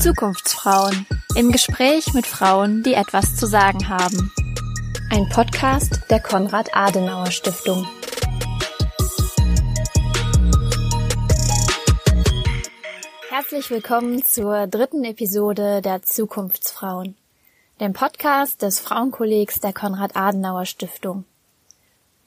Zukunftsfrauen 0.00 1.06
im 1.34 1.50
Gespräch 1.50 2.14
mit 2.14 2.24
Frauen, 2.24 2.84
die 2.84 2.94
etwas 2.94 3.34
zu 3.34 3.46
sagen 3.46 3.88
haben. 3.88 4.32
Ein 5.10 5.28
Podcast 5.30 6.02
der 6.08 6.20
Konrad 6.20 6.76
Adenauer 6.76 7.32
Stiftung. 7.32 7.84
Herzlich 13.28 13.70
willkommen 13.70 14.24
zur 14.24 14.68
dritten 14.68 15.02
Episode 15.02 15.82
der 15.82 16.02
Zukunftsfrauen, 16.02 17.16
dem 17.80 17.94
Podcast 17.94 18.62
des 18.62 18.78
Frauenkollegs 18.78 19.60
der 19.60 19.72
Konrad 19.72 20.14
Adenauer 20.14 20.66
Stiftung. 20.66 21.24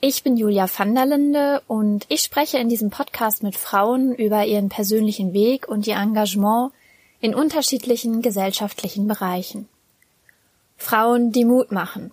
Ich 0.01 0.23
bin 0.23 0.35
Julia 0.35 0.67
van 0.67 0.93
der 0.95 1.05
Linde 1.05 1.61
und 1.67 2.05
ich 2.09 2.21
spreche 2.21 2.57
in 2.57 2.67
diesem 2.67 2.89
Podcast 2.89 3.41
mit 3.41 3.55
Frauen 3.55 4.13
über 4.13 4.45
ihren 4.45 4.69
persönlichen 4.69 5.33
Weg 5.33 5.67
und 5.67 5.87
ihr 5.87 5.95
Engagement 5.95 6.73
in 7.21 7.33
unterschiedlichen 7.33 8.21
gesellschaftlichen 8.21 9.07
Bereichen. 9.07 9.69
Frauen, 10.77 11.31
die 11.31 11.45
Mut 11.45 11.71
machen. 11.71 12.11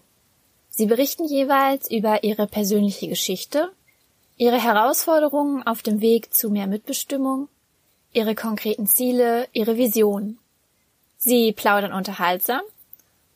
Sie 0.71 0.87
berichten 0.87 1.25
jeweils 1.25 1.91
über 1.91 2.23
ihre 2.23 2.47
persönliche 2.47 3.09
Geschichte, 3.09 3.73
ihre 4.37 4.63
Herausforderungen 4.63 5.67
auf 5.67 5.83
dem 5.83 6.01
Weg 6.01 6.33
zu 6.33 6.49
mehr 6.51 6.69
Mitbestimmung, 6.69 7.49
ihre 8.13 8.35
konkreten 8.35 8.87
Ziele, 8.87 9.49
ihre 9.53 9.77
Visionen. 9.77 10.39
Sie 11.19 11.53
plaudern 11.53 11.93
unterhaltsam 11.93 12.63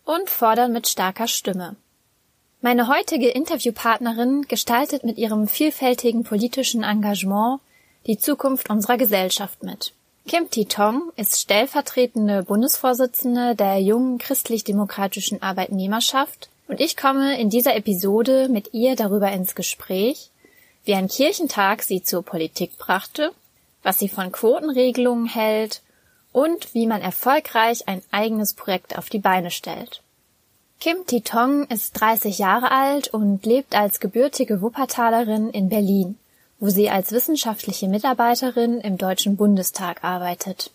und 0.06 0.30
fordern 0.30 0.72
mit 0.72 0.88
starker 0.88 1.28
Stimme. 1.28 1.76
Meine 2.62 2.88
heutige 2.88 3.28
Interviewpartnerin 3.28 4.42
gestaltet 4.48 5.04
mit 5.04 5.18
ihrem 5.18 5.46
vielfältigen 5.46 6.24
politischen 6.24 6.82
Engagement 6.82 7.60
die 8.06 8.16
Zukunft 8.16 8.70
unserer 8.70 8.96
Gesellschaft 8.96 9.62
mit. 9.62 9.92
Kim 10.26 10.48
Ti-tong 10.48 11.12
ist 11.16 11.40
stellvertretende 11.40 12.44
Bundesvorsitzende 12.44 13.54
der 13.54 13.80
jungen 13.80 14.18
christlich-demokratischen 14.18 15.42
Arbeitnehmerschaft 15.42 16.48
und 16.68 16.80
ich 16.80 16.96
komme 16.96 17.38
in 17.38 17.50
dieser 17.50 17.76
Episode 17.76 18.48
mit 18.48 18.74
ihr 18.74 18.96
darüber 18.96 19.30
ins 19.30 19.54
Gespräch, 19.54 20.30
wie 20.84 20.94
ein 20.94 21.08
Kirchentag 21.08 21.82
sie 21.82 22.02
zur 22.02 22.22
Politik 22.22 22.78
brachte, 22.78 23.32
was 23.82 23.98
sie 23.98 24.08
von 24.08 24.32
Quotenregelungen 24.32 25.26
hält 25.26 25.82
und 26.36 26.74
wie 26.74 26.86
man 26.86 27.00
erfolgreich 27.00 27.88
ein 27.88 28.02
eigenes 28.10 28.52
Projekt 28.52 28.98
auf 28.98 29.08
die 29.08 29.18
Beine 29.18 29.50
stellt. 29.50 30.02
Kim 30.80 31.06
Ti-tong 31.06 31.66
ist 31.68 31.98
30 32.00 32.38
Jahre 32.38 32.70
alt 32.70 33.08
und 33.08 33.46
lebt 33.46 33.74
als 33.74 34.00
gebürtige 34.00 34.60
Wuppertalerin 34.60 35.48
in 35.50 35.70
Berlin 35.70 36.18
wo 36.58 36.68
sie 36.68 36.90
als 36.90 37.12
wissenschaftliche 37.12 37.88
Mitarbeiterin 37.88 38.80
im 38.80 38.96
Deutschen 38.96 39.36
Bundestag 39.36 40.02
arbeitet. 40.04 40.70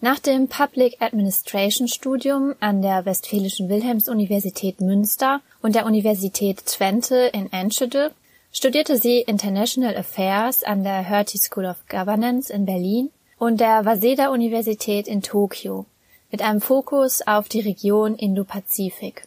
Nach 0.00 0.18
dem 0.18 0.48
Public 0.48 1.00
Administration 1.00 1.88
Studium 1.88 2.54
an 2.60 2.82
der 2.82 3.04
Westfälischen 3.04 3.68
Wilhelms-Universität 3.68 4.80
Münster 4.80 5.40
und 5.60 5.74
der 5.74 5.86
Universität 5.86 6.64
Twente 6.66 7.30
in 7.32 7.52
Enschede 7.52 8.12
studierte 8.52 8.96
sie 8.96 9.20
International 9.20 9.96
Affairs 9.96 10.62
an 10.62 10.84
der 10.84 11.02
Hertie 11.02 11.38
School 11.38 11.64
of 11.64 11.76
Governance 11.88 12.52
in 12.52 12.64
Berlin 12.64 13.10
und 13.38 13.60
der 13.60 13.84
Waseda 13.84 14.28
Universität 14.28 15.06
in 15.08 15.22
Tokio 15.22 15.86
mit 16.30 16.42
einem 16.42 16.60
Fokus 16.60 17.26
auf 17.26 17.48
die 17.48 17.60
Region 17.60 18.16
Indo-Pazifik. 18.16 19.26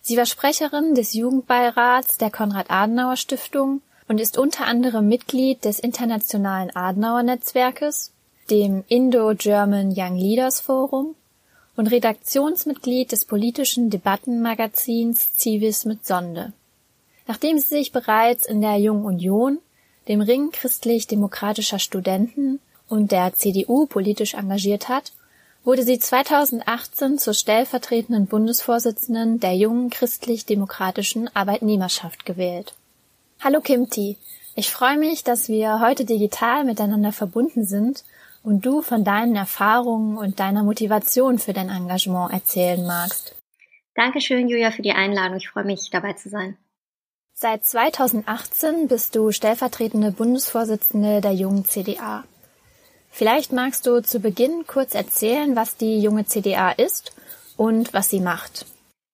Sie 0.00 0.16
war 0.16 0.26
Sprecherin 0.26 0.94
des 0.94 1.12
Jugendbeirats 1.12 2.16
der 2.16 2.30
Konrad-Adenauer 2.30 3.16
Stiftung 3.16 3.82
und 4.06 4.20
ist 4.20 4.38
unter 4.38 4.66
anderem 4.66 5.06
Mitglied 5.08 5.64
des 5.64 5.78
Internationalen 5.78 6.74
Adenauer-Netzwerkes, 6.74 8.12
dem 8.50 8.84
Indo-German 8.88 9.92
Young 9.94 10.16
Leaders 10.16 10.60
Forum 10.60 11.14
und 11.76 11.88
Redaktionsmitglied 11.88 13.12
des 13.12 13.26
politischen 13.26 13.90
Debattenmagazins 13.90 15.36
Civis 15.36 15.84
mit 15.84 16.06
Sonde. 16.06 16.52
Nachdem 17.26 17.58
sie 17.58 17.66
sich 17.66 17.92
bereits 17.92 18.46
in 18.46 18.62
der 18.62 18.76
Jungen 18.78 19.04
Union, 19.04 19.58
dem 20.08 20.22
Ring 20.22 20.50
christlich-demokratischer 20.50 21.78
Studenten 21.78 22.60
und 22.88 23.12
der 23.12 23.34
CDU 23.34 23.86
politisch 23.86 24.34
engagiert 24.34 24.88
hat, 24.88 25.12
wurde 25.64 25.82
sie 25.82 25.98
2018 25.98 27.18
zur 27.18 27.34
stellvertretenden 27.34 28.26
Bundesvorsitzenden 28.26 29.40
der 29.40 29.54
jungen 29.56 29.90
christlich-demokratischen 29.90 31.28
Arbeitnehmerschaft 31.34 32.24
gewählt. 32.24 32.74
Hallo 33.40 33.60
Kimti, 33.60 34.16
ich 34.54 34.70
freue 34.70 34.98
mich, 34.98 35.24
dass 35.24 35.48
wir 35.48 35.80
heute 35.80 36.04
digital 36.04 36.64
miteinander 36.64 37.12
verbunden 37.12 37.64
sind 37.64 38.04
und 38.42 38.64
du 38.64 38.82
von 38.82 39.04
deinen 39.04 39.36
Erfahrungen 39.36 40.16
und 40.16 40.40
deiner 40.40 40.64
Motivation 40.64 41.38
für 41.38 41.52
dein 41.52 41.68
Engagement 41.68 42.32
erzählen 42.32 42.84
magst. 42.86 43.34
Dankeschön, 43.94 44.48
Julia, 44.48 44.70
für 44.70 44.82
die 44.82 44.92
Einladung. 44.92 45.36
Ich 45.36 45.48
freue 45.48 45.64
mich, 45.64 45.90
dabei 45.90 46.14
zu 46.14 46.28
sein. 46.28 46.56
Seit 47.34 47.64
2018 47.64 48.88
bist 48.88 49.14
du 49.14 49.32
stellvertretende 49.32 50.12
Bundesvorsitzende 50.12 51.20
der 51.20 51.34
jungen 51.34 51.64
CDA. 51.64 52.24
Vielleicht 53.10 53.52
magst 53.52 53.86
du 53.86 54.00
zu 54.02 54.20
Beginn 54.20 54.64
kurz 54.66 54.94
erzählen, 54.94 55.56
was 55.56 55.76
die 55.76 56.00
junge 56.00 56.26
CDA 56.26 56.70
ist 56.70 57.12
und 57.56 57.92
was 57.92 58.10
sie 58.10 58.20
macht. 58.20 58.66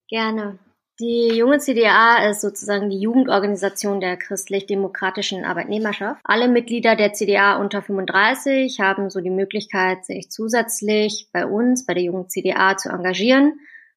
Gerne. 0.09 0.59
Die 1.01 1.29
junge 1.35 1.59
CDA 1.59 2.29
ist 2.29 2.41
sozusagen 2.41 2.89
die 2.89 3.01
Jugendorganisation 3.01 4.01
der 4.01 4.17
christlich-demokratischen 4.17 5.45
Arbeitnehmerschaft. 5.45 6.21
Alle 6.23 6.49
Mitglieder 6.49 6.95
der 6.95 7.13
CDA 7.13 7.57
unter 7.57 7.83
35 7.83 8.79
haben 8.79 9.11
so 9.11 9.21
die 9.21 9.31
Möglichkeit, 9.31 10.05
sich 10.05 10.31
zusätzlich 10.31 11.29
bei 11.33 11.47
uns, 11.47 11.85
bei 11.85 11.95
der 11.95 12.05
jungen 12.05 12.29
CDA 12.29 12.77
zu 12.77 12.91
engagieren 12.91 13.55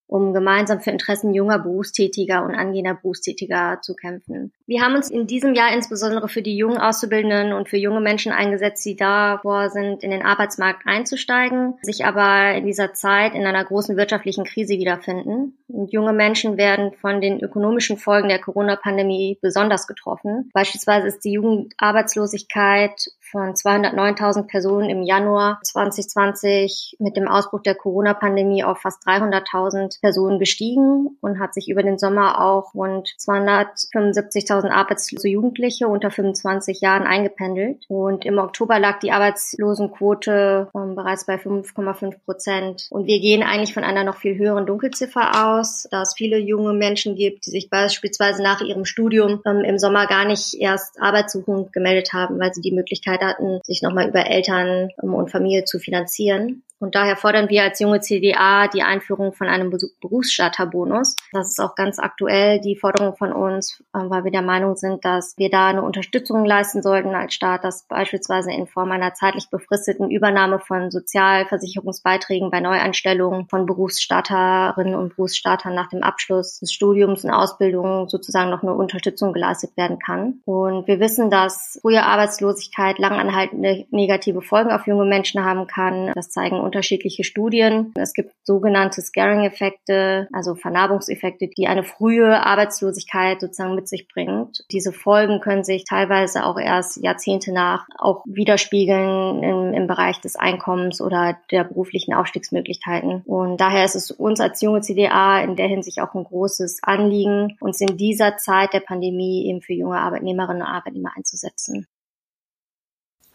um 0.07 0.33
gemeinsam 0.33 0.79
für 0.79 0.91
Interessen 0.91 1.33
junger 1.33 1.59
Berufstätiger 1.59 2.43
und 2.43 2.55
angehender 2.55 2.95
Berufstätiger 2.95 3.79
zu 3.81 3.93
kämpfen. 3.93 4.53
Wir 4.69 4.81
haben 4.81 4.95
uns 4.95 5.09
in 5.09 5.27
diesem 5.27 5.53
Jahr 5.53 5.73
insbesondere 5.73 6.27
für 6.27 6.41
die 6.41 6.57
jungen 6.57 6.77
Auszubildenden 6.77 7.53
und 7.53 7.69
für 7.69 7.77
junge 7.77 8.01
Menschen 8.01 8.33
eingesetzt, 8.33 8.85
die 8.85 8.97
davor 8.97 9.69
sind, 9.69 10.03
in 10.03 10.11
den 10.11 10.25
Arbeitsmarkt 10.25 10.85
einzusteigen, 10.85 11.75
sich 11.83 12.05
aber 12.05 12.53
in 12.53 12.65
dieser 12.65 12.93
Zeit 12.93 13.33
in 13.33 13.45
einer 13.45 13.63
großen 13.63 13.95
wirtschaftlichen 13.95 14.43
Krise 14.43 14.73
wiederfinden. 14.73 15.57
Und 15.69 15.93
junge 15.93 16.11
Menschen 16.11 16.57
werden 16.57 16.91
von 16.99 17.21
den 17.21 17.39
ökonomischen 17.39 17.97
Folgen 17.97 18.27
der 18.27 18.39
Corona-Pandemie 18.41 19.39
besonders 19.41 19.87
getroffen. 19.87 20.49
Beispielsweise 20.53 21.07
ist 21.07 21.23
die 21.23 21.31
Jugendarbeitslosigkeit 21.31 23.07
von 23.31 23.53
209.000 23.53 24.47
Personen 24.47 24.89
im 24.89 25.03
Januar 25.03 25.59
2020 25.63 26.97
mit 26.99 27.15
dem 27.15 27.27
Ausbruch 27.27 27.61
der 27.61 27.75
Corona-Pandemie 27.75 28.65
auf 28.65 28.81
fast 28.81 29.05
300.000 29.07 30.01
Personen 30.01 30.39
gestiegen 30.39 31.17
und 31.21 31.39
hat 31.39 31.53
sich 31.53 31.69
über 31.69 31.83
den 31.83 31.97
Sommer 31.97 32.41
auch 32.41 32.73
rund 32.73 33.07
275.000 33.19 34.56
arbeitslose 34.65 35.29
Jugendliche 35.29 35.87
unter 35.87 36.11
25 36.11 36.81
Jahren 36.81 37.03
eingependelt. 37.03 37.85
Und 37.87 38.25
im 38.25 38.37
Oktober 38.37 38.79
lag 38.79 38.99
die 38.99 39.11
Arbeitslosenquote 39.11 40.69
ähm, 40.75 40.95
bereits 40.95 41.25
bei 41.25 41.35
5,5 41.35 42.15
Prozent. 42.25 42.87
Und 42.89 43.05
wir 43.05 43.19
gehen 43.19 43.43
eigentlich 43.43 43.73
von 43.73 43.83
einer 43.83 44.03
noch 44.03 44.17
viel 44.17 44.37
höheren 44.37 44.65
Dunkelziffer 44.65 45.47
aus, 45.47 45.87
da 45.91 46.01
es 46.01 46.13
viele 46.17 46.37
junge 46.37 46.73
Menschen 46.73 47.15
gibt, 47.15 47.45
die 47.45 47.51
sich 47.51 47.69
beispielsweise 47.69 48.43
nach 48.43 48.61
ihrem 48.61 48.85
Studium 48.85 49.41
ähm, 49.45 49.63
im 49.63 49.77
Sommer 49.77 50.07
gar 50.07 50.25
nicht 50.25 50.55
erst 50.59 50.99
arbeitssuchend 50.99 51.71
gemeldet 51.73 52.13
haben, 52.13 52.39
weil 52.39 52.53
sie 52.53 52.61
die 52.61 52.71
Möglichkeit 52.71 52.97
Möglichkeit 52.97 53.21
hatten, 53.21 53.59
sich 53.63 53.81
nochmal 53.81 54.09
über 54.09 54.25
Eltern 54.25 54.89
ähm, 55.01 55.13
und 55.13 55.31
Familie 55.31 55.65
zu 55.65 55.79
finanzieren. 55.79 56.63
Und 56.79 56.95
daher 56.95 57.15
fordern 57.17 57.49
wir 57.49 57.63
als 57.63 57.79
junge 57.79 58.01
CDA 58.01 58.67
die 58.67 58.83
Einführung 58.83 59.33
von 59.33 59.47
einem 59.47 59.75
Berufsstarterbonus. 60.01 61.15
Das 61.31 61.49
ist 61.49 61.59
auch 61.59 61.75
ganz 61.75 61.97
aktuell 61.97 62.59
die 62.61 62.75
Forderung 62.75 63.15
von 63.15 63.33
uns, 63.33 63.83
äh, 63.93 63.99
weil 63.99 64.23
wir 64.23 64.31
der 64.31 64.43
Meinung 64.43 64.75
sind, 64.75 65.03
dass 65.03 65.35
wir 65.37 65.49
da 65.49 65.67
eine 65.67 65.81
Unterstützung 65.81 66.45
leisten 66.45 66.83
sollten 66.83 67.15
als 67.15 67.33
Staat, 67.33 67.63
dass 67.63 67.87
beispielsweise 67.87 68.51
in 68.51 68.67
Form 68.67 68.91
einer 68.91 69.13
zeitlich 69.13 69.49
befristeten 69.49 70.11
Übernahme 70.11 70.59
von 70.59 70.91
Sozialversicherungsbeiträgen 70.91 72.51
bei 72.51 72.59
Neueinstellungen 72.59 73.47
von 73.47 73.65
Berufsstarterinnen 73.65 74.95
und 74.95 75.15
Berufsstartern 75.15 75.73
nach 75.73 75.89
dem 75.89 76.03
Abschluss 76.03 76.59
des 76.59 76.71
Studiums 76.71 77.23
und 77.23 77.31
Ausbildung 77.31 78.07
sozusagen 78.07 78.51
noch 78.51 78.61
eine 78.61 78.73
Unterstützung 78.73 79.33
geleistet 79.33 79.75
werden 79.77 79.97
kann. 79.99 80.41
Und 80.45 80.87
wir 80.87 80.99
wissen, 80.99 81.31
dass 81.31 81.79
frühe 81.81 82.03
Arbeitslosigkeit 82.03 82.99
langanhaltende 82.99 83.85
negative 83.89 84.41
Folgen 84.41 84.71
auf 84.71 84.85
junge 84.85 85.05
Menschen 85.05 85.43
haben 85.43 85.67
kann. 85.67 86.11
Das 86.13 86.29
zeigen 86.29 86.66
unterschiedliche 86.67 87.23
Studien. 87.23 87.93
Es 87.95 88.13
gibt 88.13 88.33
sogenannte 88.43 89.01
Scaring-Effekte, 89.01 90.27
also 90.31 90.55
Vernarbungseffekte, 90.55 91.47
die 91.47 91.67
eine 91.67 91.83
frühe 91.83 92.45
Arbeitslosigkeit 92.45 93.41
sozusagen 93.41 93.75
mit 93.75 93.87
sich 93.87 94.07
bringt. 94.07 94.63
Diese 94.71 94.91
Folgen 94.91 95.39
können 95.39 95.63
sich 95.63 95.85
teilweise 95.85 96.45
auch 96.45 96.59
erst 96.59 96.97
Jahrzehnte 96.97 97.51
nach 97.51 97.87
auch 97.97 98.23
widerspiegeln 98.25 99.43
im, 99.43 99.73
im 99.73 99.87
Bereich 99.87 100.21
des 100.21 100.35
Einkommens 100.35 101.01
oder 101.01 101.37
der 101.51 101.63
beruflichen 101.63 102.13
Aufstiegsmöglichkeiten. 102.13 103.23
Und 103.25 103.57
daher 103.57 103.85
ist 103.85 103.95
es 103.95 104.11
uns 104.11 104.39
als 104.39 104.61
junge 104.61 104.81
CDA 104.81 105.41
in 105.41 105.55
der 105.55 105.67
Hinsicht 105.67 105.99
auch 106.01 106.13
ein 106.13 106.23
großes 106.23 106.79
Anliegen, 106.83 107.57
uns 107.59 107.81
in 107.81 107.97
dieser 107.97 108.37
Zeit 108.37 108.73
der 108.73 108.81
Pandemie 108.81 109.47
eben 109.47 109.61
für 109.61 109.73
junge 109.73 109.97
Arbeitnehmerinnen 109.97 110.61
und 110.61 110.67
Arbeitnehmer 110.67 111.11
einzusetzen. 111.15 111.87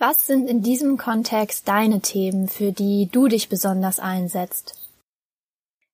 Was 0.04 0.26
sind 0.26 0.50
in 0.50 0.62
diesem 0.62 0.96
Kontext 0.98 1.68
deine 1.68 2.00
Themen, 2.00 2.48
für 2.48 2.72
die 2.72 3.08
du 3.12 3.28
dich 3.28 3.48
besonders 3.48 4.00
einsetzt? 4.00 4.81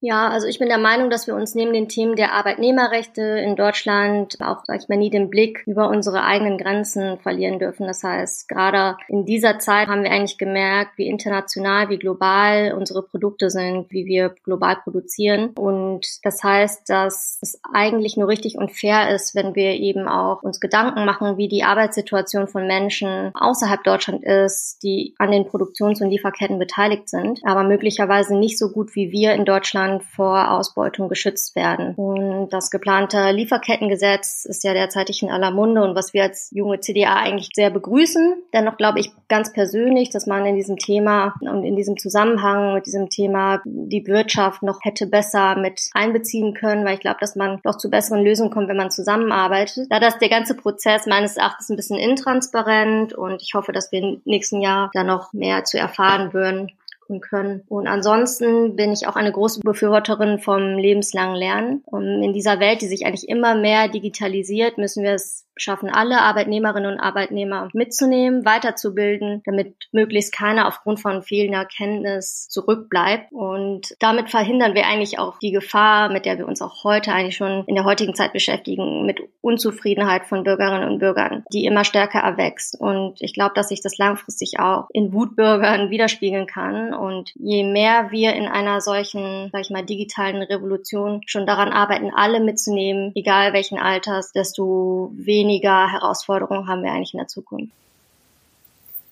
Ja, 0.01 0.29
also 0.29 0.47
ich 0.47 0.61
bin 0.61 0.69
der 0.69 0.79
Meinung, 0.79 1.11
dass 1.11 1.27
wir 1.27 1.35
uns 1.35 1.57
neben 1.57 1.73
den 1.73 1.89
Themen 1.89 2.15
der 2.15 2.33
Arbeitnehmerrechte 2.33 3.21
in 3.21 3.57
Deutschland 3.57 4.37
auch, 4.41 4.63
sag 4.65 4.81
ich 4.81 4.89
mal, 4.89 4.97
nie 4.97 5.11
den 5.11 5.29
Blick 5.29 5.65
über 5.67 5.89
unsere 5.89 6.23
eigenen 6.23 6.57
Grenzen 6.57 7.19
verlieren 7.19 7.59
dürfen. 7.59 7.85
Das 7.85 8.05
heißt, 8.05 8.49
gerade 8.49 8.97
in 9.09 9.25
dieser 9.25 9.59
Zeit 9.59 9.89
haben 9.89 10.05
wir 10.05 10.13
eigentlich 10.13 10.39
gemerkt, 10.39 10.93
wie 10.99 11.09
international, 11.09 11.89
wie 11.89 11.99
global 11.99 12.75
unsere 12.79 13.03
Produkte 13.03 13.51
sind, 13.51 13.91
wie 13.91 14.07
wir 14.07 14.29
global 14.45 14.77
produzieren. 14.77 15.49
Und 15.57 16.07
das 16.23 16.45
heißt, 16.45 16.89
dass 16.89 17.41
es 17.43 17.61
eigentlich 17.73 18.17
nur 18.17 18.29
richtig 18.29 18.57
und 18.57 18.71
fair 18.71 19.13
ist, 19.13 19.35
wenn 19.35 19.57
wir 19.57 19.73
eben 19.73 20.07
auch 20.07 20.45
uns 20.45 20.61
Gedanken 20.61 21.07
machen, 21.07 21.39
wie 21.39 21.49
die 21.49 21.65
Arbeitssituation 21.65 22.47
von 22.47 22.69
Menschen 22.69 23.33
außerhalb 23.35 23.83
Deutschland 23.83 24.23
ist, 24.23 24.81
die 24.85 25.17
an 25.19 25.33
den 25.33 25.47
Produktions- 25.47 26.01
und 26.01 26.11
Lieferketten 26.11 26.61
beteiligt 26.61 27.09
sind, 27.09 27.41
aber 27.43 27.65
möglicherweise 27.65 28.37
nicht 28.39 28.59
so 28.59 28.71
gut 28.71 28.95
wie 28.95 29.11
wir 29.11 29.33
in 29.33 29.45
Deutschland 29.45 29.88
Deutschland 29.89 30.05
vor 30.05 30.51
Ausbeutung 30.51 31.09
geschützt 31.09 31.57
werden. 31.57 31.95
Und 31.95 32.51
das 32.51 32.71
geplante 32.71 33.31
Lieferkettengesetz 33.31 34.45
ist 34.45 34.65
ja 34.65 34.73
derzeitig 34.73 35.23
in 35.23 35.31
aller 35.31 35.51
Munde 35.51 35.83
und 35.83 35.95
was 35.95 36.13
wir 36.13 36.23
als 36.23 36.51
junge 36.53 36.81
CDA 36.81 37.15
eigentlich 37.15 37.51
sehr 37.55 37.71
begrüßen. 37.71 38.37
Dennoch 38.53 38.77
glaube 38.77 39.01
ich 39.01 39.11
ganz 39.29 39.53
persönlich, 39.53 40.11
dass 40.11 40.27
man 40.27 40.47
in 40.47 40.57
diesem 40.57 40.77
Thema 40.77 41.35
und 41.41 41.65
in 41.65 41.77
diesem 41.77 41.97
Zusammenhang 41.97 42.75
mit 42.75 42.87
diesem 42.87 43.09
Thema 43.09 43.61
die 43.65 44.07
Wirtschaft 44.07 44.63
noch 44.63 44.81
hätte 44.83 45.07
besser 45.07 45.57
mit 45.57 45.81
einbeziehen 45.93 46.55
können, 46.55 46.85
weil 46.85 46.95
ich 46.95 47.01
glaube, 47.01 47.19
dass 47.21 47.37
man 47.37 47.61
doch 47.63 47.77
zu 47.77 47.91
besseren 47.91 48.25
Lösungen 48.25 48.51
kommt, 48.51 48.69
wenn 48.69 48.77
man 48.77 48.91
zusammenarbeitet. 48.91 49.87
Da 49.91 50.01
das 50.01 50.19
der 50.19 50.29
ganze 50.29 50.55
Prozess 50.55 51.07
meines 51.07 51.37
Erachtens 51.37 51.71
ein 51.71 51.77
bisschen 51.77 51.99
intransparent 51.99 53.13
und 53.13 53.43
ich 53.43 53.55
hoffe, 53.55 53.73
dass 53.73 53.93
wir 53.93 54.01
im 54.01 54.23
nächsten 54.25 54.61
Jahr 54.61 54.91
da 54.93 55.05
noch 55.05 55.33
mehr 55.33 55.65
zu 55.65 55.79
erfahren 55.79 56.33
würden 56.33 56.73
können. 57.21 57.63
Und 57.69 57.87
ansonsten 57.87 58.77
bin 58.77 58.93
ich 58.93 59.07
auch 59.07 59.17
eine 59.17 59.33
große 59.33 59.61
Befürworterin 59.61 60.39
vom 60.39 60.79
lebenslangen 60.79 61.37
Lernen. 61.37 61.83
Und 61.87 62.23
in 62.23 62.33
dieser 62.33 62.61
Welt, 62.61 62.83
die 62.83 62.87
sich 62.87 63.07
eigentlich 63.07 63.29
immer 63.29 63.55
mehr 63.55 63.89
digitalisiert, 63.89 64.79
müssen 64.79 65.03
wir 65.03 65.13
es 65.13 65.49
schaffen, 65.61 65.91
alle 65.91 66.21
Arbeitnehmerinnen 66.21 66.93
und 66.93 67.01
Arbeitnehmer 67.01 67.69
mitzunehmen, 67.73 68.45
weiterzubilden, 68.45 69.43
damit 69.45 69.75
möglichst 69.93 70.33
keiner 70.33 70.69
aufgrund 70.69 71.01
von 71.01 71.23
fehlender 71.23 71.65
Kenntnis 71.65 72.49
zurückbleibt. 72.49 73.33
Und 73.33 73.95
damit 74.01 74.31
verhindern 74.31 74.75
wir 74.75 74.87
eigentlich 74.87 75.19
auch 75.19 75.39
die 75.39 75.53
Gefahr, 75.53 76.11
mit 76.11 76.27
der 76.27 76.39
wir 76.39 76.47
uns 76.47 76.63
auch 76.63 76.85
heute 76.85 77.13
eigentlich 77.13 77.37
schon 77.37 77.65
in 77.67 77.75
der 77.75 77.85
heutigen 77.85 78.15
Zeit 78.15 78.33
beschäftigen, 78.33 79.05
mit 79.05 79.21
Unzufriedenheit 79.41 80.27
von 80.27 80.45
Bürgerinnen 80.45 80.89
und 80.89 80.99
Bürgern, 80.99 81.45
die 81.53 81.65
immer 81.65 81.85
stärker 81.85 82.21
erwächst. 82.21 82.79
Und 82.81 83.21
ich 83.21 83.35
glaube, 83.35 83.53
dass 83.55 83.69
sich 83.69 83.83
das 83.83 83.99
langfristig 83.99 84.61
auch 84.61 84.87
in 84.93 85.13
Wutbürgern 85.13 85.91
widerspiegeln 85.91 86.47
kann. 86.47 86.95
Und 86.99 87.33
je 87.37 87.65
mehr 87.65 88.11
wir 88.11 88.35
in 88.35 88.47
einer 88.47 88.81
solchen, 88.81 89.51
sag 89.53 89.63
ich 89.63 89.71
mal, 89.71 89.85
digitalen 89.85 90.43
Revolution 90.43 91.23
schon 91.27 91.47
daran 91.47 91.73
arbeiten, 91.73 92.11
alle 92.15 92.41
mitzunehmen, 92.41 93.13
egal 93.15 93.53
welchen 93.53 93.79
Alters, 93.79 94.33
desto 94.33 95.13
weniger 95.15 95.59
weniger 95.69 95.91
Herausforderungen 95.91 96.69
haben 96.69 96.83
wir 96.83 96.93
eigentlich 96.93 97.15
in 97.15 97.19
der 97.19 97.29
Zukunft. 97.29 97.73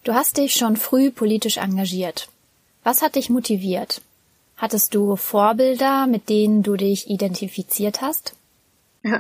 Du 0.05 0.15
hast 0.15 0.37
dich 0.37 0.55
schon 0.55 0.77
früh 0.77 1.11
politisch 1.11 1.57
engagiert. 1.57 2.29
Was 2.85 3.03
hat 3.03 3.17
dich 3.17 3.31
motiviert? 3.31 4.01
Hattest 4.57 4.95
du 4.95 5.17
Vorbilder, 5.17 6.07
mit 6.07 6.29
denen 6.29 6.63
du 6.63 6.77
dich 6.77 7.11
identifiziert 7.11 8.01
hast? 8.01 8.35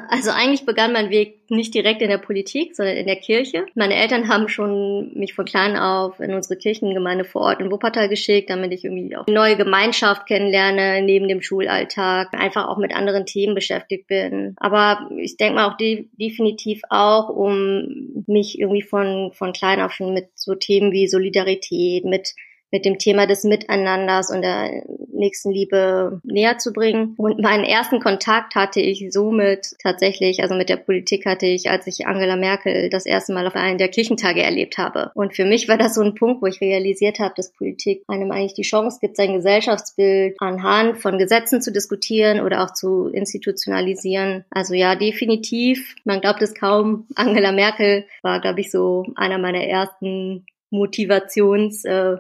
Also 0.09 0.31
eigentlich 0.31 0.67
begann 0.67 0.93
mein 0.93 1.11
Weg 1.11 1.41
nicht 1.49 1.75
direkt 1.75 2.03
in 2.03 2.09
der 2.09 2.19
Politik, 2.19 2.75
sondern 2.75 2.97
in 2.97 3.07
der 3.07 3.17
Kirche. 3.17 3.67
Meine 3.75 3.95
Eltern 3.95 4.29
haben 4.29 4.49
schon 4.49 5.13
mich 5.15 5.35
von 5.35 5.45
klein 5.45 5.77
auf 5.77 6.21
in 6.21 6.35
unsere 6.35 6.59
Kirchengemeinde 6.59 7.25
vor 7.25 7.43
Ort 7.43 7.61
in 7.61 7.71
Wuppertal 7.71 8.09
geschickt, 8.09 8.51
damit 8.51 8.73
ich 8.73 8.85
irgendwie 8.85 9.17
auch 9.17 9.27
eine 9.27 9.37
neue 9.37 9.57
Gemeinschaft 9.57 10.27
kennenlerne 10.27 11.03
neben 11.03 11.29
dem 11.29 11.43
Schulalltag, 11.43 12.35
einfach 12.35 12.69
auch 12.69 12.79
mit 12.79 12.95
anderen 12.95 13.27
Themen 13.27 13.55
beschäftigt 13.55 14.07
bin. 14.07 14.55
Aber 14.57 15.09
ich 15.17 15.37
denke 15.37 15.55
mal 15.55 15.71
auch 15.71 15.77
de 15.77 16.09
definitiv 16.19 16.83
auch, 16.91 17.29
um 17.29 18.25
mich 18.27 18.59
irgendwie 18.59 18.83
von, 18.83 19.33
von 19.33 19.53
klein 19.53 19.81
auf 19.81 19.93
schon 19.93 20.15
mit 20.15 20.29
so 20.35 20.55
Themen 20.55 20.93
wie 20.93 21.07
Solidarität, 21.07 22.05
mit 22.05 22.35
mit 22.73 22.85
dem 22.85 22.99
Thema 22.99 23.27
des 23.27 23.45
Miteinanders 23.45 24.31
und 24.31 24.43
der 24.43 24.83
Nächstenliebe 25.17 26.21
näher 26.25 26.59
zu 26.59 26.73
bringen. 26.73 27.15
Und 27.17 27.41
meinen 27.41 27.65
ersten 27.65 28.01
Kontakt 28.01 28.55
hatte 28.55 28.81
ich 28.81 29.07
somit 29.11 29.75
tatsächlich, 29.83 30.43
also 30.43 30.55
mit 30.55 30.69
der 30.69 30.77
Politik 30.77 31.27
hatte 31.27 31.47
ich, 31.47 31.71
als 31.71 31.87
ich 31.87 32.07
Angela 32.07 32.37
Merkel 32.37 32.91
das 32.91 33.07
erste 33.07 33.33
Mal 33.33 33.47
auf 33.47 33.57
einen 33.57 33.79
der 33.79 33.89
Kirchentage 33.89 34.43
erlebt 34.43 34.79
habe. 34.79 35.11
Und 35.15 35.35
für 35.35 35.45
mich 35.45 35.69
war 35.69 35.79
das 35.79 35.95
so 35.95 36.03
ein 36.03 36.15
Punkt, 36.15 36.43
wo 36.43 36.47
ich 36.47 36.61
realisiert 36.61 37.19
habe, 37.19 37.35
dass 37.37 37.53
Politik 37.53 38.03
einem 38.09 38.31
eigentlich 38.31 38.55
die 38.55 38.63
Chance 38.63 38.99
gibt, 39.01 39.17
sein 39.17 39.35
Gesellschaftsbild 39.35 40.37
anhand 40.39 40.99
von 40.99 41.19
Gesetzen 41.19 41.61
zu 41.61 41.73
diskutieren 41.73 42.41
oder 42.41 42.63
auch 42.65 42.73
zu 42.73 43.09
institutionalisieren. 43.09 44.45
Also 44.51 44.75
ja, 44.75 44.95
definitiv. 44.95 45.95
Man 46.05 46.21
glaubt 46.21 46.43
es 46.43 46.55
kaum. 46.55 47.07
Angela 47.15 47.53
Merkel 47.53 48.05
war, 48.23 48.41
glaube 48.41 48.61
ich, 48.61 48.71
so 48.71 49.07
einer 49.17 49.39
meiner 49.39 49.65
ersten 49.65 50.47
Motivations- 50.71 51.85
äh. 51.85 52.19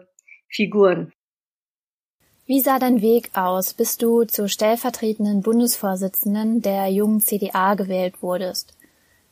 Wie 2.46 2.60
sah 2.60 2.78
dein 2.78 3.02
Weg 3.02 3.30
aus, 3.36 3.74
bis 3.74 3.96
du 3.96 4.22
zur 4.22 4.46
stellvertretenden 4.46 5.42
Bundesvorsitzenden 5.42 6.62
der 6.62 6.86
jungen 6.86 7.20
CDA 7.20 7.74
gewählt 7.74 8.22
wurdest? 8.22 8.72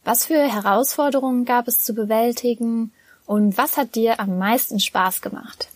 Was 0.03 0.27
für 0.27 0.43
Herausforderungen 0.43 1.45
gab 1.45 1.69
es 1.69 1.79
zu 1.79 1.95
bewältigen 1.95 2.93
und 3.25 3.57
was 3.57 3.77
hat 3.77 3.95
dir 3.95 4.19
am 4.19 4.37
meisten 4.39 4.81
Spaß 4.81 5.23
gemacht? 5.23 5.69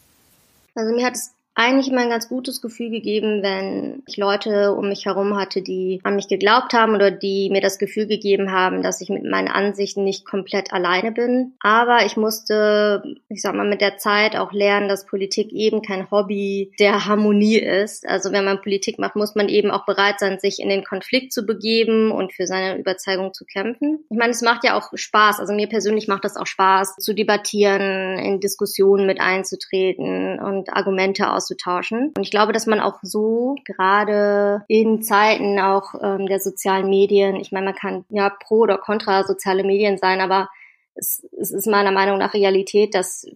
Also 0.75 0.93
mir 0.96 1.06
hat 1.06 1.14
es 1.14 1.31
eigentlich 1.58 1.90
immer 1.90 2.02
ein 2.02 2.08
ganz 2.10 2.28
gutes 2.28 2.62
Gefühl 2.62 2.90
gegeben, 2.90 3.43
wenn 3.43 4.05
ich 4.06 4.16
Leute 4.16 4.75
um 4.75 4.88
mich 4.88 5.06
herum 5.06 5.37
hatte, 5.37 5.60
die 5.60 6.00
an 6.05 6.14
mich 6.14 6.28
geglaubt 6.28 6.72
haben 6.72 6.94
oder 6.94 7.10
die 7.10 7.50
mir 7.50 7.60
das 7.60 7.78
Gefühl 7.78 8.06
gegeben 8.06 8.52
haben, 8.52 8.81
dass 8.81 9.00
ich 9.00 9.08
mit 9.08 9.25
meinen 9.25 9.49
Ansichten 9.49 10.05
nicht 10.05 10.25
komplett 10.25 10.72
alleine 10.72 11.10
bin. 11.10 11.55
Aber 11.58 12.06
ich 12.06 12.16
musste, 12.16 13.02
ich 13.28 13.43
sag 13.43 13.56
mal, 13.56 13.69
mit 13.69 13.81
der 13.81 13.99
Zeit 13.99 14.37
auch 14.37 14.52
lernen, 14.52 14.88
dass 14.88 15.05
Politik 15.05 15.50
eben 15.52 15.82
kein 15.82 16.08
Hobby 16.12 16.70
der 16.78 17.06
Harmonie 17.06 17.58
ist. 17.58 18.08
Also 18.08 18.31
wenn 18.31 18.44
man 18.44 18.62
Politik 18.62 19.00
macht, 19.00 19.16
muss 19.16 19.34
man 19.34 19.49
eben 19.49 19.72
auch 19.72 19.84
bereit 19.84 20.20
sein, 20.20 20.38
sich 20.38 20.61
in 20.61 20.69
den 20.69 20.84
Konflikt 20.84 21.32
zu 21.32 21.44
begeben 21.44 22.12
und 22.12 22.32
für 22.32 22.46
seine 22.46 22.78
Überzeugung 22.78 23.34
zu 23.34 23.44
kämpfen. 23.44 24.04
Ich 24.11 24.16
meine, 24.16 24.30
es 24.30 24.42
macht 24.42 24.62
ja 24.62 24.78
auch 24.78 24.92
Spaß. 24.94 25.40
Also 25.40 25.52
mir 25.52 25.68
persönlich 25.68 26.06
macht 26.06 26.25
das 26.25 26.37
auch 26.37 26.47
Spaß, 26.47 26.94
zu 27.00 27.14
debattieren, 27.14 28.16
in 28.16 28.38
Diskussionen 28.38 29.06
mit 29.06 29.21
einzutreten 29.21 30.38
und 30.38 30.73
Argumente 30.73 31.32
aus 31.32 31.48
auszutauschen. 31.49 32.12
Und 32.17 32.23
ich 32.23 32.31
glaube, 32.31 32.52
dass 32.52 32.67
man 32.67 32.81
auch 32.81 32.99
so 33.02 33.57
gerade 33.64 34.64
in 34.69 35.02
Zeiten 35.02 35.59
auch 35.59 35.95
ähm, 36.00 36.26
der 36.26 36.40
sozialen 36.40 36.88
Medien, 36.88 37.37
ich 37.37 37.52
meine, 37.52 37.67
man 37.67 37.75
kann 37.75 38.05
ja 38.11 38.31
pro 38.31 38.61
oder 38.61 38.78
contra 38.78 39.25
soziale 39.25 39.64
Medien 39.64 39.99
sein, 39.99 40.21
aber 40.21 40.49
es, 40.95 41.26
es 41.40 41.52
ist 41.52 41.67
meiner 41.67 41.93
Meinung 41.93 42.19
nach 42.19 42.35
Realität, 42.35 42.95
dass 42.95 43.26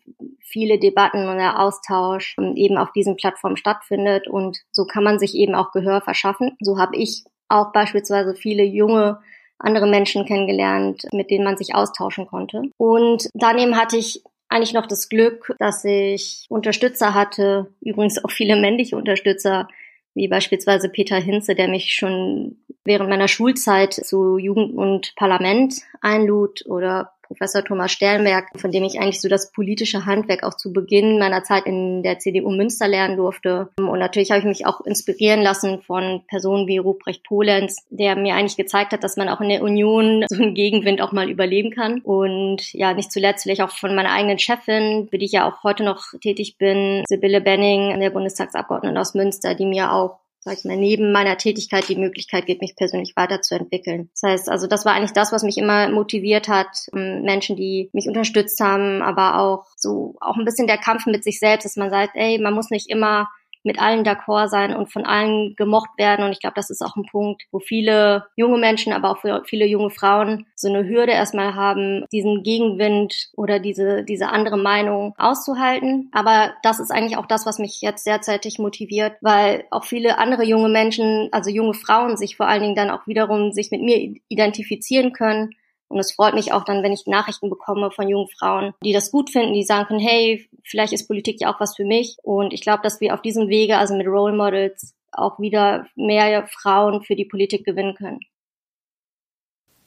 viele 0.41 0.79
Debatten 0.79 1.29
und 1.29 1.37
der 1.37 1.61
Austausch 1.61 2.37
ähm, 2.39 2.55
eben 2.57 2.77
auf 2.77 2.93
diesen 2.93 3.17
Plattformen 3.17 3.57
stattfindet 3.57 4.29
und 4.29 4.59
so 4.71 4.85
kann 4.85 5.05
man 5.05 5.19
sich 5.19 5.35
eben 5.35 5.55
auch 5.55 5.73
Gehör 5.73 6.01
verschaffen. 6.01 6.57
So 6.61 6.79
habe 6.79 6.97
ich 6.97 7.25
auch 7.49 7.73
beispielsweise 7.73 8.35
viele 8.35 8.65
junge 8.65 9.21
andere 9.59 9.87
Menschen 9.87 10.25
kennengelernt, 10.27 11.07
mit 11.13 11.31
denen 11.31 11.45
man 11.45 11.57
sich 11.57 11.75
austauschen 11.75 12.27
konnte. 12.27 12.63
Und 12.79 13.29
daneben 13.35 13.77
hatte 13.77 13.97
ich 13.97 14.25
eigentlich 14.53 14.75
noch 14.75 14.87
das 14.87 15.09
Glück, 15.09 15.55
dass 15.59 15.85
ich 15.85 16.47
Unterstützer 16.49 17.15
hatte, 17.15 17.73
übrigens 17.81 18.23
auch 18.23 18.31
viele 18.31 18.61
männliche 18.61 18.97
Unterstützer, 18.97 19.69
wie 20.15 20.29
beispielsweise 20.29 20.89
Peter 20.89 21.17
Hinze, 21.17 21.55
der 21.55 21.69
mich 21.69 21.95
schon 21.95 22.57
während 22.85 23.09
meiner 23.09 23.29
Schulzeit 23.29 23.95
zu 23.95 24.39
Jugend 24.39 24.75
und 24.75 25.15
Parlament 25.17 25.75
einlud 26.01 26.65
oder 26.67 27.13
Professor 27.33 27.65
Thomas 27.65 27.93
Sternberg, 27.93 28.47
von 28.57 28.71
dem 28.71 28.85
ich 28.85 29.01
eigentlich 29.01 29.21
so 29.21 29.29
das 29.29 29.53
politische 29.53 30.07
Handwerk 30.07 30.43
auch 30.43 30.55
zu 30.55 30.73
Beginn 30.73 31.19
meiner 31.19 31.43
Zeit 31.43 31.67
in 31.67 32.03
der 32.03 32.19
CDU 32.19 32.51
Münster 32.51 32.89
lernen 32.89 33.17
durfte. 33.17 33.71
Und 33.77 33.99
natürlich 33.99 34.31
habe 34.31 34.41
ich 34.41 34.47
mich 34.47 34.67
auch 34.67 34.81
inspirieren 34.83 35.43
lassen 35.43 35.83
von 35.83 36.23
Personen 36.29 36.67
wie 36.67 36.79
Ruprecht 36.79 37.25
Polenz, 37.25 37.85
der 37.91 38.17
mir 38.17 38.35
eigentlich 38.35 38.57
gezeigt 38.57 38.93
hat, 38.93 39.05
dass 39.05 39.17
man 39.17 39.29
auch 39.29 39.41
in 39.41 39.49
der 39.49 39.63
Union 39.63 40.25
so 40.29 40.43
einen 40.43 40.55
Gegenwind 40.55 41.01
auch 41.01 41.13
mal 41.13 41.31
überleben 41.31 41.71
kann. 41.71 42.01
Und 42.01 42.73
ja, 42.73 42.95
nicht 42.95 43.13
zuletzt 43.13 43.45
vielleicht 43.45 43.63
auch 43.63 43.71
von 43.71 43.95
meiner 43.95 44.13
eigenen 44.13 44.39
Chefin, 44.39 45.09
für 45.11 45.19
die 45.19 45.27
ich 45.27 45.33
ja 45.33 45.49
auch 45.49 45.63
heute 45.63 45.85
noch 45.85 46.03
tätig 46.21 46.59
bin, 46.59 47.05
Sibylle 47.09 47.41
Benning, 47.41 47.99
der 48.01 48.11
Bundestagsabgeordneten 48.11 48.99
aus 48.99 49.15
Münster, 49.15 49.55
die 49.55 49.67
mir 49.67 49.93
auch 49.93 50.22
sag 50.45 50.59
ich 50.59 50.65
mal, 50.65 50.77
neben 50.77 51.13
meiner 51.13 51.39
Tätigkeit 51.39 51.89
die 51.89 51.97
Möglichkeit 51.97 52.47
gibt, 52.47 52.63
mich 52.63 52.75
persönlich 52.75 53.15
weiterzuentwickeln. 53.15 54.11
Das 54.13 54.31
heißt, 54.31 54.49
also 54.49 54.67
das 54.67 54.85
war 54.85 54.95
eigentlich 54.95 55.13
das, 55.13 55.33
was 55.33 55.45
mich 55.45 55.57
immer 55.57 55.89
motiviert 55.89 56.49
hat, 56.49 56.89
ähm, 56.95 57.23
Menschen, 57.23 57.57
die 57.57 57.91
mich 57.93 58.09
unterstützt 58.09 58.61
haben, 58.61 59.03
aber 59.03 59.39
auch 59.39 59.67
so 59.77 60.17
auch 60.21 60.37
ein 60.37 60.45
bisschen 60.45 60.67
der 60.67 60.79
Kampf 60.79 61.07
mit 61.07 61.23
sich 61.23 61.39
selbst, 61.39 61.65
dass 61.65 61.77
man 61.77 61.91
sagt, 61.91 62.17
ey, 62.17 62.39
man 62.39 62.55
muss 62.55 62.71
nicht 62.71 62.91
immer 62.91 63.29
mit 63.65 63.81
allen 63.81 64.05
d'accord 64.05 64.49
sein 64.49 64.75
und 64.75 64.93
von 64.93 65.05
allen 65.05 65.55
gemocht 65.57 65.91
werden. 65.97 66.25
Und 66.25 66.33
ich 66.33 66.41
glaube, 66.41 66.55
das 66.57 66.71
ist 66.71 66.83
auch 66.83 66.97
ein 66.97 67.07
Punkt, 67.11 67.43
wo 67.51 67.61
viele 67.61 68.27
junge 68.37 68.59
Menschen, 68.59 68.93
aber 68.93 69.11
auch 69.11 69.19
viele 69.45 69.67
junge 69.67 69.91
Frauen 69.91 70.47
so 70.55 70.69
eine 70.69 70.87
Hürde 70.89 71.13
erstmal 71.13 71.55
haben, 71.55 72.05
diesen 72.13 72.43
Gegenwind 72.43 73.31
oder 73.37 73.59
diese, 73.59 74.05
diese 74.05 74.29
andere 74.29 74.57
Meinung 74.57 75.15
auszuhalten. 75.19 76.11
Aber 76.13 76.53
das 76.63 76.81
ist 76.81 76.91
eigentlich 76.91 77.17
auch 77.17 77.27
das, 77.27 77.47
was 77.47 77.59
mich 77.59 77.81
jetzt 77.81 78.07
derzeitig 78.07 78.59
motiviert, 78.59 79.15
weil 79.21 79.65
auch 79.71 79.85
viele 79.85 80.19
andere 80.19 80.45
junge 80.45 80.69
Menschen, 80.69 81.29
also 81.33 81.51
junge 81.51 81.75
Frauen 81.75 82.17
sich 82.17 82.37
vor 82.37 82.49
allen 82.49 82.63
Dingen 82.63 82.77
dann 82.77 82.91
auch 82.91 83.07
wiederum 83.07 83.53
sich 83.53 83.71
mit 83.71 83.83
mir 83.83 84.17
identifizieren 84.29 85.13
können 85.13 85.55
und 85.93 85.99
es 85.99 86.13
freut 86.13 86.35
mich 86.35 86.53
auch 86.53 86.65
dann, 86.65 86.83
wenn 86.83 86.93
ich 86.93 87.07
Nachrichten 87.07 87.51
bekomme 87.51 87.91
von 87.91 88.09
jungen 88.09 88.29
Frauen, 88.29 88.73
die 88.83 88.93
das 88.93 89.11
gut 89.11 89.31
finden, 89.31 89.53
die 89.53 89.63
sagen 89.63 89.87
können, 89.87 90.01
hey, 90.01 90.49
vielleicht 90.65 90.93
ist 90.93 91.07
Politik 91.07 91.41
ja 91.41 91.53
auch 91.53 91.61
was 91.61 91.77
für 91.77 91.85
mich. 91.85 92.17
Und 92.23 92.53
ich 92.53 92.63
glaube, 92.63 92.83
dass 92.83 93.01
wir 93.01 93.15
auf 93.15 93.23
diesem 93.23 93.49
Wege, 93.49 93.77
also 93.77 93.95
mit 93.95 94.07
Role 94.07 94.35
Models, 94.35 94.95
auch 95.13 95.39
wieder 95.39 95.87
mehr 95.95 96.47
Frauen 96.47 97.03
für 97.03 97.15
die 97.15 97.27
Politik 97.27 97.65
gewinnen 97.65 97.95
können. 97.95 98.21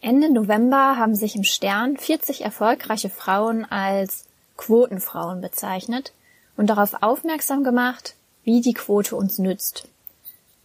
Ende 0.01 0.31
November 0.31 0.97
haben 0.97 1.15
sich 1.15 1.35
im 1.35 1.43
Stern 1.43 1.97
40 1.97 2.43
erfolgreiche 2.43 3.09
Frauen 3.09 3.65
als 3.65 4.27
Quotenfrauen 4.57 5.41
bezeichnet 5.41 6.13
und 6.57 6.69
darauf 6.69 7.01
aufmerksam 7.01 7.63
gemacht, 7.63 8.15
wie 8.43 8.61
die 8.61 8.73
Quote 8.73 9.15
uns 9.15 9.39
nützt. 9.39 9.87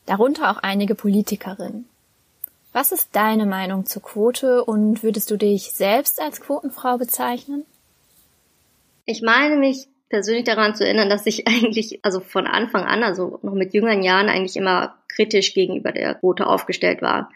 Darunter 0.05 0.51
auch 0.51 0.59
einige 0.59 0.95
Politikerinnen. 0.95 1.90
Was 2.73 2.93
ist 2.93 3.17
deine 3.17 3.47
Meinung 3.47 3.85
zur 3.85 4.03
Quote 4.03 4.65
und 4.65 5.03
würdest 5.03 5.31
du 5.31 5.37
dich 5.37 5.73
selbst 5.73 6.21
als 6.21 6.41
Quotenfrau 6.41 6.99
bezeichnen? 6.99 7.65
Ich 9.07 9.23
meine 9.23 9.57
mich 9.57 9.89
persönlich 10.09 10.45
daran 10.45 10.77
zu 10.77 10.85
erinnern, 10.85 11.09
dass 11.09 11.27
ich 11.27 11.47
eigentlich, 11.49 12.01
also 12.03 12.21
von 12.21 12.47
Anfang 12.47 12.85
an, 12.85 13.03
also 13.03 13.41
noch 13.43 13.55
mit 13.55 13.75
jüngeren 13.75 14.03
Jahren 14.03 14.29
eigentlich 14.29 14.57
immer 14.57 14.97
kritisch 15.09 15.55
gegenüber 15.55 15.91
der 15.91 16.15
Quote 16.15 16.47
aufgestellt 16.47 17.03
war. 17.03 17.31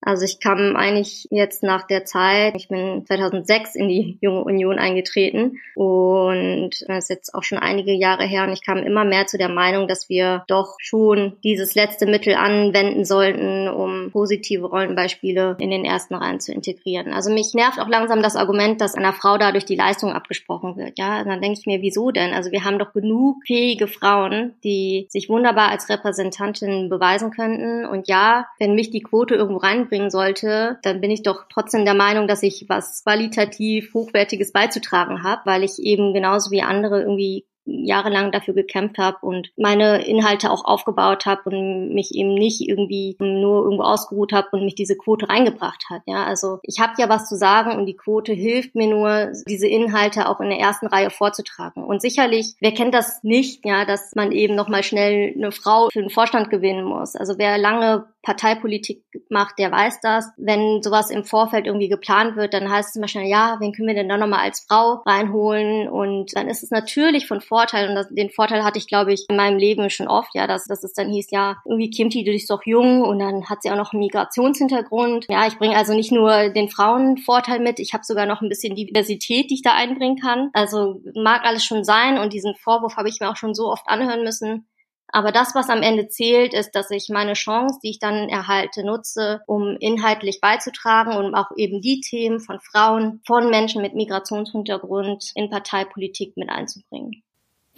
Also 0.00 0.24
ich 0.24 0.38
kam 0.38 0.76
eigentlich 0.76 1.26
jetzt 1.30 1.62
nach 1.62 1.86
der 1.86 2.04
Zeit, 2.04 2.54
ich 2.56 2.68
bin 2.68 3.04
2006 3.04 3.74
in 3.74 3.88
die 3.88 4.18
Junge 4.20 4.44
Union 4.44 4.78
eingetreten 4.78 5.58
und 5.74 6.70
das 6.86 7.04
ist 7.04 7.10
jetzt 7.10 7.34
auch 7.34 7.42
schon 7.42 7.58
einige 7.58 7.92
Jahre 7.92 8.24
her 8.24 8.44
und 8.44 8.52
ich 8.52 8.64
kam 8.64 8.78
immer 8.78 9.04
mehr 9.04 9.26
zu 9.26 9.38
der 9.38 9.48
Meinung, 9.48 9.88
dass 9.88 10.08
wir 10.08 10.44
doch 10.46 10.76
schon 10.78 11.36
dieses 11.42 11.74
letzte 11.74 12.06
Mittel 12.06 12.34
anwenden 12.34 13.04
sollten, 13.04 13.68
um 13.68 14.10
positive 14.12 14.66
Rollenbeispiele 14.66 15.56
in 15.58 15.70
den 15.70 15.84
ersten 15.84 16.14
Reihen 16.14 16.38
zu 16.38 16.52
integrieren. 16.52 17.12
Also 17.12 17.32
mich 17.32 17.52
nervt 17.54 17.80
auch 17.80 17.88
langsam 17.88 18.22
das 18.22 18.36
Argument, 18.36 18.80
dass 18.80 18.94
einer 18.94 19.12
Frau 19.12 19.36
dadurch 19.36 19.64
die 19.64 19.76
Leistung 19.76 20.12
abgesprochen 20.12 20.76
wird. 20.76 20.96
Ja, 20.96 21.24
dann 21.24 21.42
denke 21.42 21.58
ich 21.58 21.66
mir, 21.66 21.82
wieso 21.82 22.12
denn? 22.12 22.34
Also 22.34 22.52
wir 22.52 22.64
haben 22.64 22.78
doch 22.78 22.92
genug 22.92 23.38
fähige 23.46 23.88
Frauen, 23.88 24.54
die 24.62 25.06
sich 25.10 25.28
wunderbar 25.28 25.70
als 25.70 25.88
Repräsentantin 25.88 26.88
beweisen 26.88 27.32
könnten 27.32 27.84
und 27.84 28.06
ja, 28.08 28.46
wenn 28.60 28.76
mich 28.76 28.90
die 28.90 29.02
Quote 29.02 29.34
irgendwo 29.34 29.58
rein 29.58 29.87
einbringen 29.88 30.10
sollte, 30.10 30.78
dann 30.82 31.00
bin 31.00 31.10
ich 31.10 31.22
doch 31.22 31.46
trotzdem 31.48 31.84
der 31.84 31.94
Meinung, 31.94 32.28
dass 32.28 32.42
ich 32.42 32.66
was 32.68 33.02
qualitativ 33.02 33.92
Hochwertiges 33.94 34.52
beizutragen 34.52 35.22
habe, 35.22 35.42
weil 35.44 35.64
ich 35.64 35.78
eben 35.78 36.14
genauso 36.14 36.50
wie 36.50 36.62
andere 36.62 37.00
irgendwie 37.00 37.46
jahrelang 37.68 38.32
dafür 38.32 38.54
gekämpft 38.54 38.98
habe 38.98 39.18
und 39.22 39.50
meine 39.56 40.06
Inhalte 40.06 40.50
auch 40.50 40.64
aufgebaut 40.64 41.26
habe 41.26 41.42
und 41.50 41.94
mich 41.94 42.14
eben 42.14 42.34
nicht 42.34 42.66
irgendwie 42.68 43.16
nur 43.20 43.64
irgendwo 43.64 43.84
ausgeruht 43.84 44.32
habe 44.32 44.48
und 44.52 44.64
mich 44.64 44.74
diese 44.74 44.96
Quote 44.96 45.28
reingebracht 45.28 45.84
hat. 45.90 46.02
Ja, 46.06 46.24
also 46.24 46.58
ich 46.62 46.80
habe 46.80 46.94
ja 46.98 47.08
was 47.08 47.28
zu 47.28 47.36
sagen 47.36 47.76
und 47.76 47.86
die 47.86 47.96
Quote 47.96 48.32
hilft 48.32 48.74
mir 48.74 48.88
nur, 48.88 49.32
diese 49.46 49.66
Inhalte 49.66 50.28
auch 50.28 50.40
in 50.40 50.50
der 50.50 50.58
ersten 50.58 50.86
Reihe 50.86 51.10
vorzutragen. 51.10 51.84
Und 51.84 52.00
sicherlich, 52.00 52.54
wer 52.60 52.72
kennt 52.72 52.94
das 52.94 53.22
nicht, 53.22 53.64
ja, 53.64 53.84
dass 53.84 54.14
man 54.14 54.32
eben 54.32 54.54
noch 54.54 54.68
mal 54.68 54.82
schnell 54.82 55.34
eine 55.36 55.52
Frau 55.52 55.88
für 55.92 56.00
den 56.00 56.10
Vorstand 56.10 56.50
gewinnen 56.50 56.84
muss. 56.84 57.16
Also 57.16 57.34
wer 57.38 57.58
lange 57.58 58.06
Parteipolitik 58.22 59.04
macht, 59.30 59.58
der 59.58 59.72
weiß 59.72 60.00
das. 60.00 60.30
Wenn 60.36 60.82
sowas 60.82 61.10
im 61.10 61.24
Vorfeld 61.24 61.66
irgendwie 61.66 61.88
geplant 61.88 62.36
wird, 62.36 62.52
dann 62.52 62.70
heißt 62.70 62.90
es 62.90 62.96
immer 62.96 63.08
schnell, 63.08 63.26
ja, 63.26 63.56
wen 63.60 63.72
können 63.72 63.88
wir 63.88 63.94
denn 63.94 64.08
da 64.08 64.18
nochmal 64.18 64.40
als 64.40 64.66
Frau 64.68 65.02
reinholen? 65.06 65.88
Und 65.88 66.36
dann 66.36 66.48
ist 66.48 66.62
es 66.62 66.70
natürlich 66.70 67.26
von 67.26 67.40
Vorteil, 67.58 67.88
und 67.88 67.96
das, 67.96 68.08
den 68.10 68.30
Vorteil 68.30 68.62
hatte 68.62 68.78
ich, 68.78 68.86
glaube 68.86 69.12
ich, 69.12 69.26
in 69.28 69.34
meinem 69.34 69.58
Leben 69.58 69.90
schon 69.90 70.06
oft, 70.06 70.32
ja, 70.34 70.46
dass, 70.46 70.66
dass 70.66 70.84
es 70.84 70.92
dann 70.92 71.10
hieß, 71.10 71.32
ja, 71.32 71.56
irgendwie 71.64 71.90
Kimti, 71.90 72.22
du 72.22 72.30
bist 72.30 72.48
doch 72.50 72.64
jung 72.64 73.02
und 73.02 73.18
dann 73.18 73.48
hat 73.48 73.62
sie 73.62 73.70
auch 73.72 73.76
noch 73.76 73.92
einen 73.92 73.98
Migrationshintergrund. 73.98 75.26
Ja, 75.28 75.48
ich 75.48 75.58
bringe 75.58 75.76
also 75.76 75.92
nicht 75.92 76.12
nur 76.12 76.50
den 76.50 76.68
Frauenvorteil 76.68 77.58
mit, 77.58 77.80
ich 77.80 77.94
habe 77.94 78.04
sogar 78.04 78.26
noch 78.26 78.42
ein 78.42 78.48
bisschen 78.48 78.76
Diversität, 78.76 79.50
die 79.50 79.54
ich 79.54 79.62
da 79.62 79.74
einbringen 79.74 80.20
kann. 80.20 80.50
Also 80.52 81.00
mag 81.16 81.44
alles 81.44 81.64
schon 81.64 81.82
sein 81.82 82.18
und 82.18 82.32
diesen 82.32 82.54
Vorwurf 82.54 82.96
habe 82.96 83.08
ich 83.08 83.18
mir 83.18 83.28
auch 83.28 83.36
schon 83.36 83.54
so 83.54 83.72
oft 83.72 83.88
anhören 83.88 84.22
müssen. 84.22 84.68
Aber 85.10 85.32
das, 85.32 85.54
was 85.56 85.70
am 85.70 85.82
Ende 85.82 86.08
zählt, 86.08 86.54
ist, 86.54 86.76
dass 86.76 86.90
ich 86.92 87.08
meine 87.08 87.32
Chance, 87.32 87.80
die 87.82 87.90
ich 87.90 87.98
dann 87.98 88.28
erhalte, 88.28 88.84
nutze, 88.84 89.40
um 89.46 89.76
inhaltlich 89.80 90.40
beizutragen 90.40 91.16
und 91.16 91.34
auch 91.34 91.50
eben 91.56 91.80
die 91.80 92.00
Themen 92.00 92.38
von 92.38 92.60
Frauen, 92.60 93.20
von 93.26 93.50
Menschen 93.50 93.82
mit 93.82 93.94
Migrationshintergrund 93.94 95.32
in 95.34 95.50
Parteipolitik 95.50 96.36
mit 96.36 96.50
einzubringen. 96.50 97.24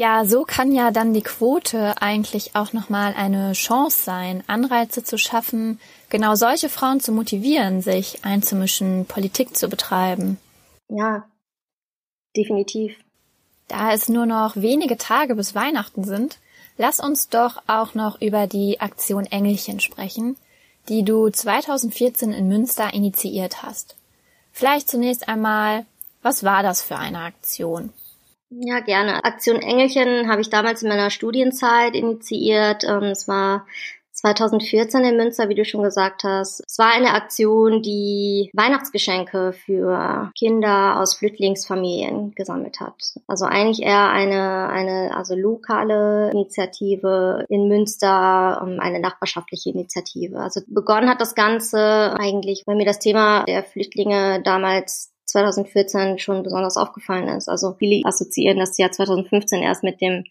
Ja, 0.00 0.25
so 0.25 0.45
kann 0.45 0.73
ja 0.73 0.90
dann 0.90 1.12
die 1.12 1.23
Quote 1.23 2.00
eigentlich 2.00 2.57
auch 2.57 2.73
nochmal 2.73 3.12
eine 3.14 3.52
Chance 3.52 4.02
sein, 4.02 4.42
Anreize 4.47 5.04
zu 5.04 5.19
schaffen, 5.19 5.78
genau 6.09 6.35
solche 6.37 6.71
Frauen 6.71 7.00
zu 7.00 7.12
motivieren, 7.12 7.83
sich 7.83 8.25
einzumischen, 8.25 9.04
Politik 9.04 9.57
zu 9.57 9.69
betreiben. 9.69 10.38
Ja, 10.88 11.25
definitiv. 12.35 12.97
Da 13.69 13.92
es 13.92 14.09
nur 14.09 14.25
noch 14.25 14.57
wenige 14.57 14.97
Tage 14.97 15.35
bis 15.35 15.54
Weihnachten 15.54 16.04
sind, 16.04 16.38
Lass 16.80 16.99
uns 16.99 17.28
doch 17.28 17.61
auch 17.66 17.92
noch 17.92 18.23
über 18.23 18.47
die 18.47 18.80
Aktion 18.80 19.26
Engelchen 19.26 19.80
sprechen, 19.80 20.38
die 20.88 21.04
du 21.04 21.28
2014 21.28 22.33
in 22.33 22.49
Münster 22.49 22.95
initiiert 22.95 23.62
hast. 23.62 23.97
Vielleicht 24.50 24.88
zunächst 24.88 25.28
einmal, 25.28 25.85
was 26.23 26.42
war 26.42 26.62
das 26.62 26.80
für 26.80 26.97
eine 26.97 27.21
Aktion? 27.21 27.92
Ja, 28.50 28.80
gerne. 28.80 29.25
Aktion 29.25 29.62
Engelchen 29.62 30.28
habe 30.28 30.40
ich 30.40 30.50
damals 30.50 30.83
in 30.83 30.88
meiner 30.88 31.11
Studienzeit 31.11 31.95
initiiert. 31.95 32.83
Ähm, 32.83 33.04
es 33.04 33.28
war 33.28 33.64
2014 34.12 35.04
in 35.04 35.16
Münster, 35.16 35.49
wie 35.49 35.54
du 35.54 35.64
schon 35.64 35.85
gesagt 35.85 36.25
hast. 36.25 36.61
Es 36.66 36.76
war 36.78 36.92
eine 36.92 37.14
Aktion, 37.14 37.80
die 37.80 38.50
Weihnachtsgeschenke 38.52 39.52
für 39.52 40.30
Kinder 40.37 41.00
aus 41.00 41.14
Flüchtlingsfamilien 41.14 42.33
gesammelt 42.35 42.80
hat. 42.80 43.14
Also 43.28 43.47
eigentlich 43.47 43.83
eher 43.87 44.11
eine, 44.11 44.69
eine 44.69 45.16
also 45.16 45.37
lokale 45.37 46.30
Initiative 46.33 47.47
in 47.49 47.69
Münster, 47.69 48.61
ähm, 48.66 48.80
eine 48.80 48.99
nachbarschaftliche 48.99 49.71
Initiative. 49.71 50.40
Also 50.40 50.61
begonnen 50.66 51.09
hat 51.09 51.21
das 51.21 51.37
Ganze 51.37 52.14
eigentlich, 52.19 52.64
weil 52.66 52.76
mir 52.76 52.85
das 52.85 52.99
Thema 52.99 53.45
der 53.45 53.62
Flüchtlinge 53.62 54.42
damals 54.42 55.12
2014 55.30 56.18
schon 56.18 56.42
besonders 56.42 56.76
aufgefallen 56.76 57.28
ist. 57.28 57.49
Also 57.49 57.75
viele 57.78 58.04
assoziieren 58.06 58.58
das 58.58 58.76
Jahr 58.78 58.92
2015 58.92 59.62
erst 59.62 59.82
mit 59.82 60.00
dem 60.00 60.25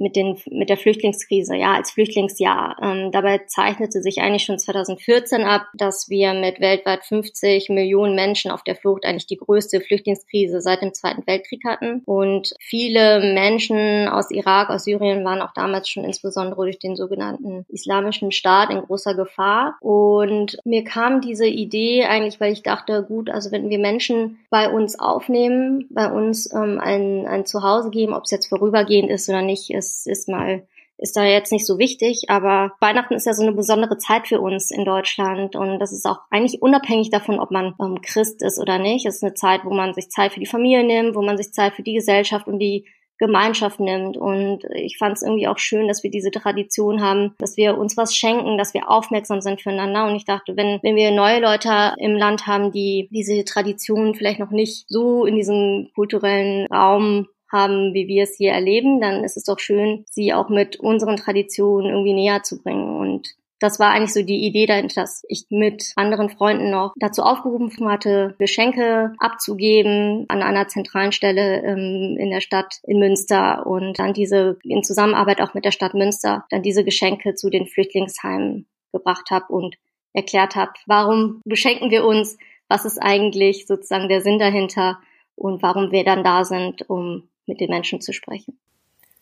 mit, 0.00 0.16
den, 0.16 0.36
mit 0.50 0.70
der 0.70 0.76
Flüchtlingskrise, 0.76 1.54
ja, 1.54 1.74
als 1.74 1.90
Flüchtlingsjahr. 1.92 2.76
Ähm, 2.82 3.12
dabei 3.12 3.42
zeichnete 3.46 4.00
sich 4.00 4.20
eigentlich 4.20 4.44
schon 4.44 4.58
2014 4.58 5.42
ab, 5.42 5.66
dass 5.74 6.08
wir 6.08 6.32
mit 6.34 6.60
weltweit 6.60 7.04
50 7.04 7.68
Millionen 7.68 8.14
Menschen 8.14 8.50
auf 8.50 8.64
der 8.64 8.76
Flucht 8.76 9.04
eigentlich 9.04 9.26
die 9.26 9.36
größte 9.36 9.80
Flüchtlingskrise 9.80 10.60
seit 10.60 10.82
dem 10.82 10.94
Zweiten 10.94 11.26
Weltkrieg 11.26 11.62
hatten. 11.64 12.02
Und 12.06 12.54
viele 12.60 13.20
Menschen 13.34 14.08
aus 14.08 14.30
Irak, 14.30 14.70
aus 14.70 14.84
Syrien 14.84 15.24
waren 15.24 15.42
auch 15.42 15.52
damals 15.54 15.88
schon 15.88 16.04
insbesondere 16.04 16.62
durch 16.62 16.78
den 16.78 16.96
sogenannten 16.96 17.66
Islamischen 17.68 18.32
Staat 18.32 18.70
in 18.70 18.80
großer 18.80 19.14
Gefahr. 19.14 19.76
Und 19.80 20.58
mir 20.64 20.84
kam 20.84 21.20
diese 21.20 21.46
Idee 21.46 22.04
eigentlich, 22.04 22.40
weil 22.40 22.52
ich 22.52 22.62
dachte, 22.62 23.04
gut, 23.06 23.28
also 23.28 23.52
wenn 23.52 23.68
wir 23.68 23.78
Menschen 23.78 24.38
bei 24.48 24.70
uns 24.70 24.98
aufnehmen, 24.98 25.86
bei 25.90 26.10
uns 26.10 26.52
ähm, 26.54 26.80
ein, 26.80 27.26
ein 27.26 27.44
Zuhause 27.44 27.90
geben, 27.90 28.14
ob 28.14 28.24
es 28.24 28.30
jetzt 28.30 28.46
vorübergehend 28.46 29.10
ist 29.10 29.28
oder 29.28 29.42
nicht, 29.42 29.70
ist 29.70 29.89
es 29.90 30.06
ist 30.06 30.28
mal 30.28 30.66
ist 31.02 31.16
da 31.16 31.24
jetzt 31.24 31.50
nicht 31.50 31.66
so 31.66 31.78
wichtig, 31.78 32.24
aber 32.28 32.72
Weihnachten 32.80 33.14
ist 33.14 33.24
ja 33.24 33.32
so 33.32 33.42
eine 33.42 33.52
besondere 33.52 33.96
Zeit 33.96 34.28
für 34.28 34.40
uns 34.40 34.70
in 34.70 34.84
Deutschland 34.84 35.56
und 35.56 35.78
das 35.78 35.92
ist 35.92 36.04
auch 36.04 36.18
eigentlich 36.30 36.60
unabhängig 36.60 37.10
davon, 37.10 37.40
ob 37.40 37.50
man 37.50 37.74
ähm, 37.80 38.02
Christ 38.02 38.42
ist 38.42 38.58
oder 38.58 38.78
nicht. 38.78 39.06
Es 39.06 39.16
ist 39.16 39.24
eine 39.24 39.34
Zeit, 39.34 39.64
wo 39.64 39.70
man 39.70 39.94
sich 39.94 40.10
Zeit 40.10 40.34
für 40.34 40.40
die 40.40 40.46
Familie 40.46 40.84
nimmt, 40.84 41.16
wo 41.16 41.22
man 41.22 41.38
sich 41.38 41.52
Zeit 41.52 41.74
für 41.74 41.82
die 41.82 41.94
Gesellschaft 41.94 42.46
und 42.46 42.58
die 42.58 42.86
Gemeinschaft 43.20 43.80
nimmt. 43.80 44.16
Und 44.16 44.64
ich 44.74 44.98
fand 44.98 45.16
es 45.16 45.22
irgendwie 45.22 45.46
auch 45.46 45.58
schön, 45.58 45.88
dass 45.88 46.02
wir 46.02 46.10
diese 46.10 46.30
Tradition 46.30 47.02
haben, 47.02 47.34
dass 47.38 47.56
wir 47.56 47.78
uns 47.78 47.96
was 47.96 48.16
schenken, 48.16 48.58
dass 48.58 48.74
wir 48.74 48.90
aufmerksam 48.90 49.40
sind 49.40 49.60
füreinander. 49.60 50.06
Und 50.06 50.16
ich 50.16 50.24
dachte, 50.24 50.56
wenn, 50.56 50.80
wenn 50.82 50.96
wir 50.96 51.10
neue 51.12 51.40
Leute 51.40 51.94
im 51.98 52.16
Land 52.16 52.46
haben, 52.46 52.72
die 52.72 53.08
diese 53.12 53.44
Tradition 53.44 54.14
vielleicht 54.14 54.40
noch 54.40 54.50
nicht 54.50 54.86
so 54.88 55.26
in 55.26 55.36
diesem 55.36 55.90
kulturellen 55.94 56.66
Raum 56.66 57.28
haben, 57.52 57.94
wie 57.94 58.06
wir 58.06 58.24
es 58.24 58.36
hier 58.36 58.52
erleben, 58.52 59.00
dann 59.00 59.24
ist 59.24 59.36
es 59.36 59.44
doch 59.44 59.58
schön, 59.58 60.04
sie 60.10 60.32
auch 60.32 60.48
mit 60.48 60.76
unseren 60.78 61.16
Traditionen 61.16 61.90
irgendwie 61.90 62.14
näher 62.14 62.42
zu 62.42 62.62
bringen. 62.62 62.96
Und 62.96 63.34
das 63.60 63.78
war 63.78 63.90
eigentlich 63.90 64.14
so 64.14 64.22
die 64.22 64.46
Idee 64.46 64.66
dahinter, 64.66 65.02
dass 65.02 65.22
ich 65.28 65.44
mit 65.50 65.92
anderen 65.96 66.30
Freunden 66.30 66.70
noch 66.70 66.94
dazu 66.96 67.22
aufgerufen 67.22 67.88
hatte, 67.88 68.34
Geschenke 68.38 69.12
abzugeben 69.18 70.24
an 70.28 70.42
einer 70.42 70.66
zentralen 70.66 71.12
Stelle 71.12 71.62
ähm, 71.62 72.16
in 72.18 72.30
der 72.30 72.40
Stadt 72.40 72.80
in 72.84 72.98
Münster 72.98 73.66
und 73.66 73.98
dann 73.98 74.14
diese 74.14 74.58
in 74.64 74.82
Zusammenarbeit 74.82 75.42
auch 75.42 75.52
mit 75.52 75.66
der 75.66 75.72
Stadt 75.72 75.92
Münster 75.92 76.46
dann 76.48 76.62
diese 76.62 76.84
Geschenke 76.84 77.34
zu 77.34 77.50
den 77.50 77.66
Flüchtlingsheimen 77.66 78.66
gebracht 78.92 79.30
habe 79.30 79.52
und 79.52 79.76
erklärt 80.14 80.56
habe, 80.56 80.72
warum 80.86 81.42
beschenken 81.44 81.90
wir 81.90 82.04
uns, 82.04 82.38
was 82.68 82.86
ist 82.86 82.98
eigentlich 82.98 83.66
sozusagen 83.66 84.08
der 84.08 84.22
Sinn 84.22 84.38
dahinter 84.38 84.98
und 85.36 85.62
warum 85.62 85.92
wir 85.92 86.04
dann 86.04 86.24
da 86.24 86.44
sind, 86.44 86.88
um 86.88 87.28
mit 87.50 87.60
den 87.60 87.68
Menschen 87.68 88.00
zu 88.00 88.12
sprechen. 88.14 88.58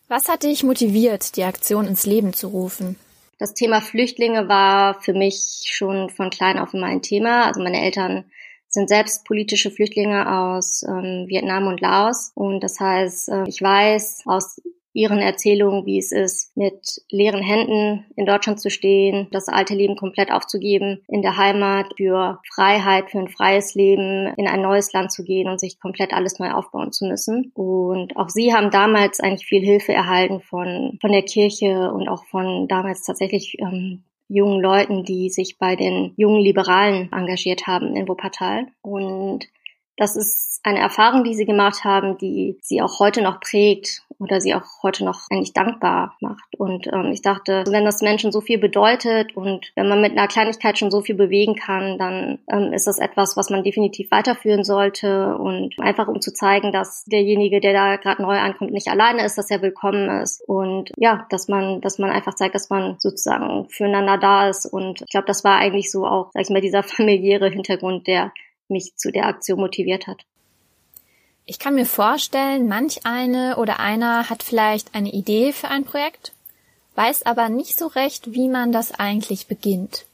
Was 0.07 0.29
hat 0.29 0.43
dich 0.43 0.63
motiviert, 0.63 1.35
die 1.35 1.43
Aktion 1.43 1.85
ins 1.85 2.05
Leben 2.05 2.33
zu 2.33 2.47
rufen? 2.47 2.95
Das 3.37 3.53
Thema 3.53 3.81
Flüchtlinge 3.81 4.47
war 4.47 5.01
für 5.01 5.13
mich 5.13 5.63
schon 5.71 6.09
von 6.09 6.29
klein 6.29 6.57
auf 6.59 6.73
immer 6.73 6.87
ein 6.87 7.01
Thema. 7.01 7.45
Also 7.45 7.61
meine 7.61 7.81
Eltern 7.81 8.25
sind 8.67 8.87
selbst 8.89 9.25
politische 9.25 9.71
Flüchtlinge 9.71 10.31
aus 10.31 10.83
ähm, 10.83 11.25
Vietnam 11.27 11.67
und 11.67 11.81
Laos. 11.81 12.31
Und 12.35 12.61
das 12.61 12.79
heißt, 12.79 13.29
äh, 13.29 13.43
ich 13.47 13.61
weiß 13.61 14.23
aus 14.25 14.61
ihren 14.93 15.19
Erzählungen, 15.19 15.85
wie 15.85 15.99
es 15.99 16.11
ist, 16.11 16.55
mit 16.57 17.01
leeren 17.09 17.41
Händen 17.41 18.05
in 18.15 18.25
Deutschland 18.25 18.59
zu 18.59 18.69
stehen, 18.69 19.27
das 19.31 19.47
alte 19.47 19.75
Leben 19.75 19.95
komplett 19.95 20.31
aufzugeben, 20.31 21.03
in 21.07 21.21
der 21.21 21.37
Heimat 21.37 21.93
für 21.97 22.39
Freiheit, 22.53 23.11
für 23.11 23.19
ein 23.19 23.29
freies 23.29 23.75
Leben, 23.75 24.33
in 24.37 24.47
ein 24.47 24.61
neues 24.61 24.91
Land 24.93 25.11
zu 25.11 25.23
gehen 25.23 25.47
und 25.47 25.59
sich 25.59 25.79
komplett 25.79 26.13
alles 26.13 26.39
neu 26.39 26.51
aufbauen 26.51 26.91
zu 26.91 27.05
müssen. 27.05 27.51
Und 27.53 28.17
auch 28.17 28.29
sie 28.29 28.53
haben 28.53 28.71
damals 28.71 29.19
eigentlich 29.19 29.47
viel 29.47 29.63
Hilfe 29.63 29.93
erhalten 29.93 30.41
von, 30.41 30.97
von 31.01 31.11
der 31.11 31.23
Kirche 31.23 31.91
und 31.91 32.09
auch 32.09 32.25
von 32.25 32.67
damals 32.67 33.03
tatsächlich 33.03 33.57
ähm, 33.59 34.03
jungen 34.29 34.61
Leuten, 34.61 35.03
die 35.03 35.29
sich 35.29 35.57
bei 35.57 35.75
den 35.75 36.13
jungen 36.15 36.41
Liberalen 36.41 37.11
engagiert 37.11 37.67
haben 37.67 37.95
in 37.95 38.07
Wuppertal. 38.07 38.67
Und 38.81 39.47
das 39.99 40.15
ist 40.15 40.61
eine 40.63 40.79
Erfahrung, 40.79 41.25
die 41.25 41.35
sie 41.35 41.45
gemacht 41.45 41.83
haben, 41.83 42.17
die 42.17 42.57
sie 42.61 42.81
auch 42.81 42.99
heute 42.99 43.21
noch 43.21 43.41
prägt 43.41 44.03
oder 44.17 44.39
sie 44.39 44.53
auch 44.53 44.63
heute 44.81 45.03
noch 45.03 45.27
eigentlich 45.29 45.53
dankbar 45.53 46.15
macht. 46.21 46.57
Und 46.57 46.87
ähm, 46.87 47.11
ich 47.11 47.21
dachte, 47.21 47.63
wenn 47.67 47.85
das 47.85 48.01
Menschen 48.01 48.31
so 48.31 48.39
viel 48.41 48.57
bedeutet 48.57 49.35
und 49.35 49.71
wenn 49.75 49.89
man 49.89 50.01
mit 50.01 50.11
einer 50.11 50.27
Kleinigkeit 50.27 50.77
schon 50.77 50.91
so 50.91 51.01
viel 51.01 51.15
bewegen 51.15 51.55
kann, 51.55 51.97
dann 51.97 52.39
ähm, 52.49 52.73
ist 52.73 52.87
das 52.87 52.99
etwas, 52.99 53.35
was 53.35 53.49
man 53.49 53.63
definitiv 53.63 54.09
weiterführen 54.11 54.63
sollte 54.63 55.37
und 55.37 55.75
einfach 55.79 56.07
um 56.07 56.21
zu 56.21 56.33
zeigen, 56.33 56.71
dass 56.71 57.03
derjenige, 57.05 57.59
der 57.59 57.73
da 57.73 57.95
gerade 57.97 58.21
neu 58.21 58.37
ankommt, 58.37 58.71
nicht 58.71 58.89
alleine 58.89 59.25
ist, 59.25 59.37
dass 59.37 59.51
er 59.51 59.61
willkommen 59.61 60.21
ist 60.21 60.41
und 60.47 60.91
ja, 60.97 61.25
dass 61.29 61.49
man, 61.49 61.81
dass 61.81 61.99
man 61.99 62.09
einfach 62.09 62.35
zeigt, 62.35 62.55
dass 62.55 62.69
man 62.69 62.95
sozusagen 62.99 63.67
füreinander 63.69 64.17
da 64.17 64.49
ist. 64.49 64.65
Und 64.65 65.01
ich 65.01 65.09
glaube, 65.09 65.27
das 65.27 65.43
war 65.43 65.57
eigentlich 65.57 65.91
so 65.91 66.05
auch, 66.05 66.31
sag 66.33 66.43
ich 66.43 66.49
mal, 66.49 66.61
dieser 66.61 66.83
familiäre 66.83 67.49
Hintergrund, 67.49 68.07
der 68.07 68.31
mich 68.69 68.93
zu 68.95 69.11
der 69.11 69.27
Aktion 69.27 69.59
motiviert 69.59 70.07
hat. 70.07 70.25
Ich 71.45 71.57
kann 71.57 71.75
mir 71.75 71.85
vorstellen, 71.85 72.67
manch 72.67 73.05
eine 73.05 73.57
oder 73.57 73.79
einer 73.79 74.29
hat 74.29 74.43
vielleicht 74.43 74.93
eine 74.93 75.11
Idee 75.11 75.51
für 75.51 75.67
ein 75.67 75.83
Projekt, 75.83 76.31
weiß 76.95 77.23
aber 77.23 77.49
nicht 77.49 77.77
so 77.77 77.87
recht, 77.87 78.33
wie 78.33 78.49
man 78.49 78.71
das 78.71 78.91
eigentlich 78.91 79.47
beginnt. 79.47 80.05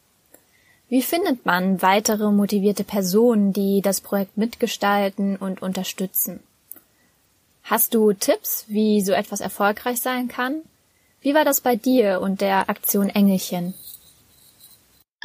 Wie 0.87 1.01
findet 1.01 1.45
man 1.45 1.81
weitere 1.81 2.31
motivierte 2.31 2.83
Personen, 2.83 3.53
die 3.53 3.81
das 3.81 4.01
Projekt 4.01 4.37
mitgestalten 4.37 5.35
und 5.35 5.61
unterstützen? 5.61 6.39
Hast 7.63 7.95
du 7.95 8.13
Tipps, 8.13 8.65
wie 8.67 9.01
so 9.01 9.11
etwas 9.11 9.41
erfolgreich 9.41 9.99
sein 9.99 10.27
kann? 10.27 10.61
Wie 11.21 11.33
war 11.33 11.43
das 11.43 11.59
bei 11.59 11.75
dir 11.75 12.21
und 12.21 12.39
der 12.39 12.69
Aktion 12.69 13.09
Engelchen? 13.09 13.73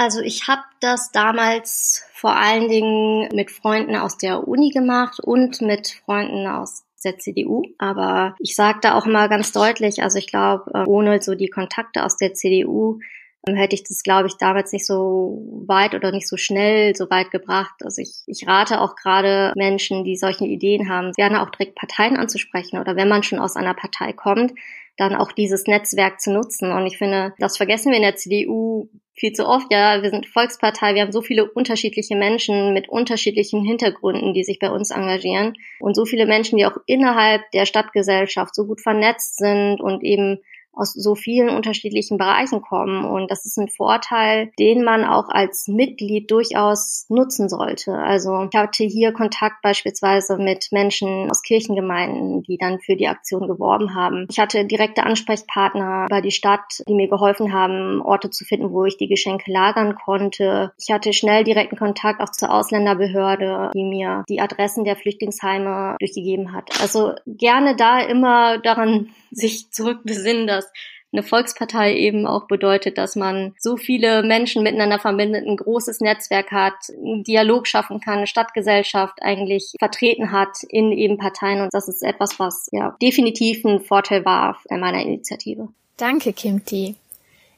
Also 0.00 0.22
ich 0.22 0.48
habe 0.48 0.62
das 0.80 1.12
damals 1.12 2.06
vor 2.14 2.34
allen 2.34 2.70
Dingen 2.70 3.28
mit 3.34 3.50
Freunden 3.50 3.96
aus 3.96 4.16
der 4.16 4.48
Uni 4.48 4.70
gemacht 4.70 5.20
und 5.20 5.60
mit 5.60 6.00
Freunden 6.06 6.46
aus 6.46 6.84
der 7.04 7.18
CDU. 7.18 7.64
Aber 7.76 8.34
ich 8.38 8.56
sage 8.56 8.78
da 8.80 8.94
auch 8.94 9.04
mal 9.04 9.28
ganz 9.28 9.52
deutlich, 9.52 10.02
also 10.02 10.16
ich 10.16 10.26
glaube, 10.26 10.70
äh, 10.72 10.84
ohne 10.86 11.20
so 11.20 11.34
die 11.34 11.50
Kontakte 11.50 12.02
aus 12.02 12.16
der 12.16 12.32
CDU 12.32 13.00
ähm, 13.46 13.56
hätte 13.56 13.74
ich 13.74 13.84
das, 13.84 14.02
glaube 14.02 14.28
ich, 14.28 14.38
damals 14.38 14.72
nicht 14.72 14.86
so 14.86 15.42
weit 15.66 15.94
oder 15.94 16.12
nicht 16.12 16.28
so 16.28 16.38
schnell 16.38 16.96
so 16.96 17.10
weit 17.10 17.30
gebracht. 17.30 17.84
Also 17.84 18.00
ich, 18.00 18.22
ich 18.24 18.48
rate 18.48 18.80
auch 18.80 18.96
gerade 18.96 19.52
Menschen, 19.54 20.04
die 20.04 20.16
solche 20.16 20.46
Ideen 20.46 20.88
haben, 20.88 21.12
gerne 21.12 21.42
auch 21.42 21.50
direkt 21.50 21.74
Parteien 21.74 22.16
anzusprechen 22.16 22.78
oder 22.78 22.96
wenn 22.96 23.08
man 23.08 23.22
schon 23.22 23.38
aus 23.38 23.54
einer 23.54 23.74
Partei 23.74 24.14
kommt, 24.14 24.54
dann 25.00 25.16
auch 25.16 25.32
dieses 25.32 25.66
Netzwerk 25.66 26.20
zu 26.20 26.30
nutzen. 26.30 26.70
Und 26.72 26.86
ich 26.86 26.98
finde, 26.98 27.32
das 27.38 27.56
vergessen 27.56 27.90
wir 27.90 27.96
in 27.96 28.02
der 28.02 28.16
CDU 28.16 28.90
viel 29.14 29.32
zu 29.32 29.46
oft. 29.46 29.72
Ja, 29.72 30.02
wir 30.02 30.10
sind 30.10 30.26
Volkspartei, 30.26 30.94
wir 30.94 31.02
haben 31.02 31.12
so 31.12 31.22
viele 31.22 31.50
unterschiedliche 31.50 32.16
Menschen 32.16 32.74
mit 32.74 32.88
unterschiedlichen 32.88 33.64
Hintergründen, 33.64 34.34
die 34.34 34.44
sich 34.44 34.58
bei 34.58 34.70
uns 34.70 34.90
engagieren 34.90 35.54
und 35.80 35.96
so 35.96 36.04
viele 36.04 36.26
Menschen, 36.26 36.58
die 36.58 36.66
auch 36.66 36.76
innerhalb 36.86 37.50
der 37.52 37.64
Stadtgesellschaft 37.64 38.54
so 38.54 38.66
gut 38.66 38.82
vernetzt 38.82 39.38
sind 39.38 39.80
und 39.80 40.04
eben 40.04 40.40
aus 40.80 40.92
so 40.94 41.14
vielen 41.14 41.50
unterschiedlichen 41.50 42.18
Bereichen 42.18 42.62
kommen. 42.62 43.04
Und 43.04 43.30
das 43.30 43.44
ist 43.44 43.58
ein 43.58 43.68
Vorteil, 43.68 44.50
den 44.58 44.82
man 44.82 45.04
auch 45.04 45.28
als 45.28 45.68
Mitglied 45.68 46.30
durchaus 46.30 47.06
nutzen 47.08 47.48
sollte. 47.48 47.94
Also 47.94 48.48
ich 48.50 48.58
hatte 48.58 48.84
hier 48.84 49.12
Kontakt 49.12 49.62
beispielsweise 49.62 50.38
mit 50.38 50.68
Menschen 50.72 51.30
aus 51.30 51.42
Kirchengemeinden, 51.42 52.42
die 52.42 52.56
dann 52.56 52.80
für 52.80 52.96
die 52.96 53.08
Aktion 53.08 53.46
geworben 53.46 53.94
haben. 53.94 54.26
Ich 54.30 54.38
hatte 54.38 54.64
direkte 54.64 55.04
Ansprechpartner 55.04 56.06
bei 56.08 56.20
die 56.20 56.30
Stadt, 56.30 56.82
die 56.88 56.94
mir 56.94 57.08
geholfen 57.08 57.52
haben, 57.52 58.00
Orte 58.00 58.30
zu 58.30 58.44
finden, 58.44 58.72
wo 58.72 58.84
ich 58.84 58.96
die 58.96 59.08
Geschenke 59.08 59.50
lagern 59.52 59.94
konnte. 59.94 60.72
Ich 60.78 60.92
hatte 60.92 61.12
schnell 61.12 61.44
direkten 61.44 61.76
Kontakt 61.76 62.20
auch 62.20 62.30
zur 62.30 62.52
Ausländerbehörde, 62.52 63.70
die 63.74 63.84
mir 63.84 64.24
die 64.28 64.40
Adressen 64.40 64.84
der 64.84 64.96
Flüchtlingsheime 64.96 65.96
durchgegeben 65.98 66.52
hat. 66.52 66.70
Also 66.80 67.12
gerne 67.26 67.76
da 67.76 68.00
immer 68.00 68.58
daran 68.58 69.10
sich 69.30 69.70
zurückbesinnen, 69.70 70.46
dass 70.46 70.66
eine 71.12 71.22
Volkspartei 71.22 71.96
eben 71.96 72.26
auch 72.26 72.46
bedeutet, 72.46 72.96
dass 72.96 73.16
man 73.16 73.54
so 73.58 73.76
viele 73.76 74.22
Menschen 74.22 74.62
miteinander 74.62 74.98
verbindet, 74.98 75.44
ein 75.44 75.56
großes 75.56 76.00
Netzwerk 76.00 76.52
hat, 76.52 76.74
einen 76.90 77.24
Dialog 77.24 77.66
schaffen 77.66 78.00
kann, 78.00 78.18
eine 78.18 78.26
Stadtgesellschaft 78.26 79.20
eigentlich 79.20 79.74
vertreten 79.78 80.30
hat 80.30 80.62
in 80.68 80.92
eben 80.92 81.18
Parteien. 81.18 81.62
Und 81.62 81.74
das 81.74 81.88
ist 81.88 82.02
etwas, 82.02 82.38
was 82.38 82.68
ja 82.70 82.96
definitiv 83.02 83.64
ein 83.64 83.80
Vorteil 83.80 84.24
war 84.24 84.60
in 84.68 84.80
meiner 84.80 85.02
Initiative. 85.02 85.68
Danke, 85.96 86.32
Kimti. 86.32 86.94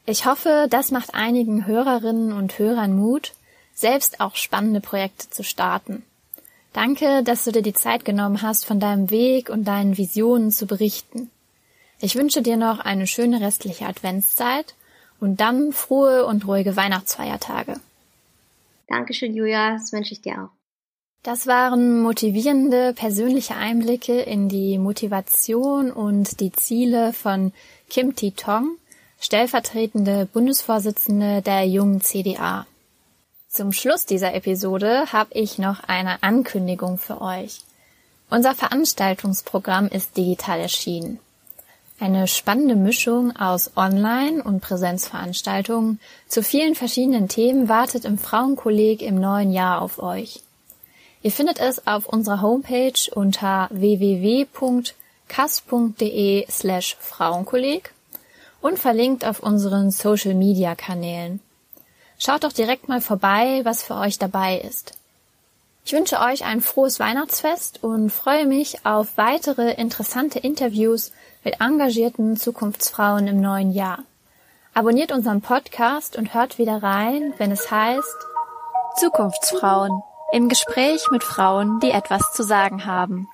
Ich 0.05 0.25
hoffe, 0.25 0.67
das 0.69 0.91
macht 0.91 1.13
einigen 1.13 1.65
Hörerinnen 1.65 2.33
und 2.33 2.57
Hörern 2.59 2.95
Mut, 2.95 3.33
selbst 3.73 4.19
auch 4.19 4.35
spannende 4.35 4.81
Projekte 4.81 5.29
zu 5.29 5.43
starten. 5.43 6.03
Danke, 6.73 7.21
dass 7.23 7.45
du 7.45 7.51
dir 7.51 7.61
die 7.61 7.73
Zeit 7.73 8.03
genommen 8.03 8.41
hast, 8.41 8.65
von 8.65 8.79
deinem 8.79 9.11
Weg 9.11 9.49
und 9.49 9.65
deinen 9.65 9.97
Visionen 9.97 10.51
zu 10.51 10.65
berichten. 10.65 11.29
Ich 11.99 12.15
wünsche 12.15 12.41
dir 12.41 12.57
noch 12.57 12.79
eine 12.79 13.07
schöne 13.07 13.41
restliche 13.41 13.85
Adventszeit 13.85 14.75
und 15.19 15.39
dann 15.39 15.71
frohe 15.71 16.25
und 16.25 16.47
ruhige 16.47 16.75
Weihnachtsfeiertage. 16.75 17.79
Dankeschön, 18.87 19.33
Julia. 19.35 19.73
Das 19.73 19.93
wünsche 19.93 20.13
ich 20.13 20.21
dir 20.21 20.43
auch. 20.43 20.49
Das 21.23 21.47
waren 21.47 22.01
motivierende 22.01 22.93
persönliche 22.93 23.55
Einblicke 23.55 24.19
in 24.19 24.49
die 24.49 24.77
Motivation 24.77 25.89
und 25.89 26.41
die 26.41 26.51
Ziele 26.51 27.13
von 27.13 27.53
Kim 27.89 28.13
Ti-tong, 28.13 28.75
stellvertretende 29.21 30.25
Bundesvorsitzende 30.25 31.41
der 31.41 31.65
jungen 31.65 32.01
CDA. 32.01 32.67
Zum 33.47 33.71
Schluss 33.71 34.05
dieser 34.05 34.33
Episode 34.33 35.13
habe 35.13 35.29
ich 35.33 35.59
noch 35.59 35.81
eine 35.87 36.21
Ankündigung 36.23 36.97
für 36.97 37.21
euch. 37.21 37.61
Unser 38.29 38.53
Veranstaltungsprogramm 38.53 39.87
ist 39.87 40.17
digital 40.17 40.59
erschienen. 40.59 41.19
Eine 42.03 42.27
spannende 42.27 42.75
Mischung 42.75 43.33
aus 43.37 43.71
Online- 43.77 44.43
und 44.43 44.59
Präsenzveranstaltungen 44.59 46.01
zu 46.27 46.43
vielen 46.43 46.75
verschiedenen 46.75 47.29
Themen 47.29 47.69
wartet 47.69 48.03
im 48.03 48.17
Frauenkolleg 48.17 49.01
im 49.01 49.15
neuen 49.15 49.53
Jahr 49.53 49.81
auf 49.81 50.03
euch. 50.03 50.43
Ihr 51.21 51.31
findet 51.31 51.61
es 51.61 51.87
auf 51.87 52.05
unserer 52.05 52.41
Homepage 52.41 52.91
unter 53.15 53.69
www.kass.de 53.71 54.45
slash 56.51 56.97
Frauenkolleg 56.99 57.93
und 58.59 58.77
verlinkt 58.77 59.23
auf 59.23 59.39
unseren 59.39 59.89
Social-Media-Kanälen. 59.89 61.39
Schaut 62.19 62.43
doch 62.43 62.51
direkt 62.51 62.89
mal 62.89 62.99
vorbei, 62.99 63.61
was 63.63 63.81
für 63.81 63.95
euch 63.95 64.19
dabei 64.19 64.57
ist. 64.57 64.91
Ich 65.85 65.93
wünsche 65.93 66.19
euch 66.19 66.43
ein 66.43 66.59
frohes 66.59 66.99
Weihnachtsfest 66.99 67.81
und 67.81 68.09
freue 68.09 68.45
mich 68.45 68.85
auf 68.85 69.15
weitere 69.15 69.71
interessante 69.75 70.39
Interviews 70.39 71.13
mit 71.43 71.59
engagierten 71.59 72.37
Zukunftsfrauen 72.37 73.27
im 73.27 73.41
neuen 73.41 73.71
Jahr. 73.71 73.99
Abonniert 74.73 75.11
unseren 75.11 75.41
Podcast 75.41 76.17
und 76.17 76.33
hört 76.33 76.57
wieder 76.57 76.81
rein, 76.81 77.33
wenn 77.37 77.51
es 77.51 77.69
heißt 77.69 78.27
Zukunftsfrauen 78.97 80.01
im 80.31 80.49
Gespräch 80.49 81.09
mit 81.11 81.23
Frauen, 81.23 81.79
die 81.79 81.91
etwas 81.91 82.33
zu 82.33 82.43
sagen 82.43 82.85
haben. 82.85 83.27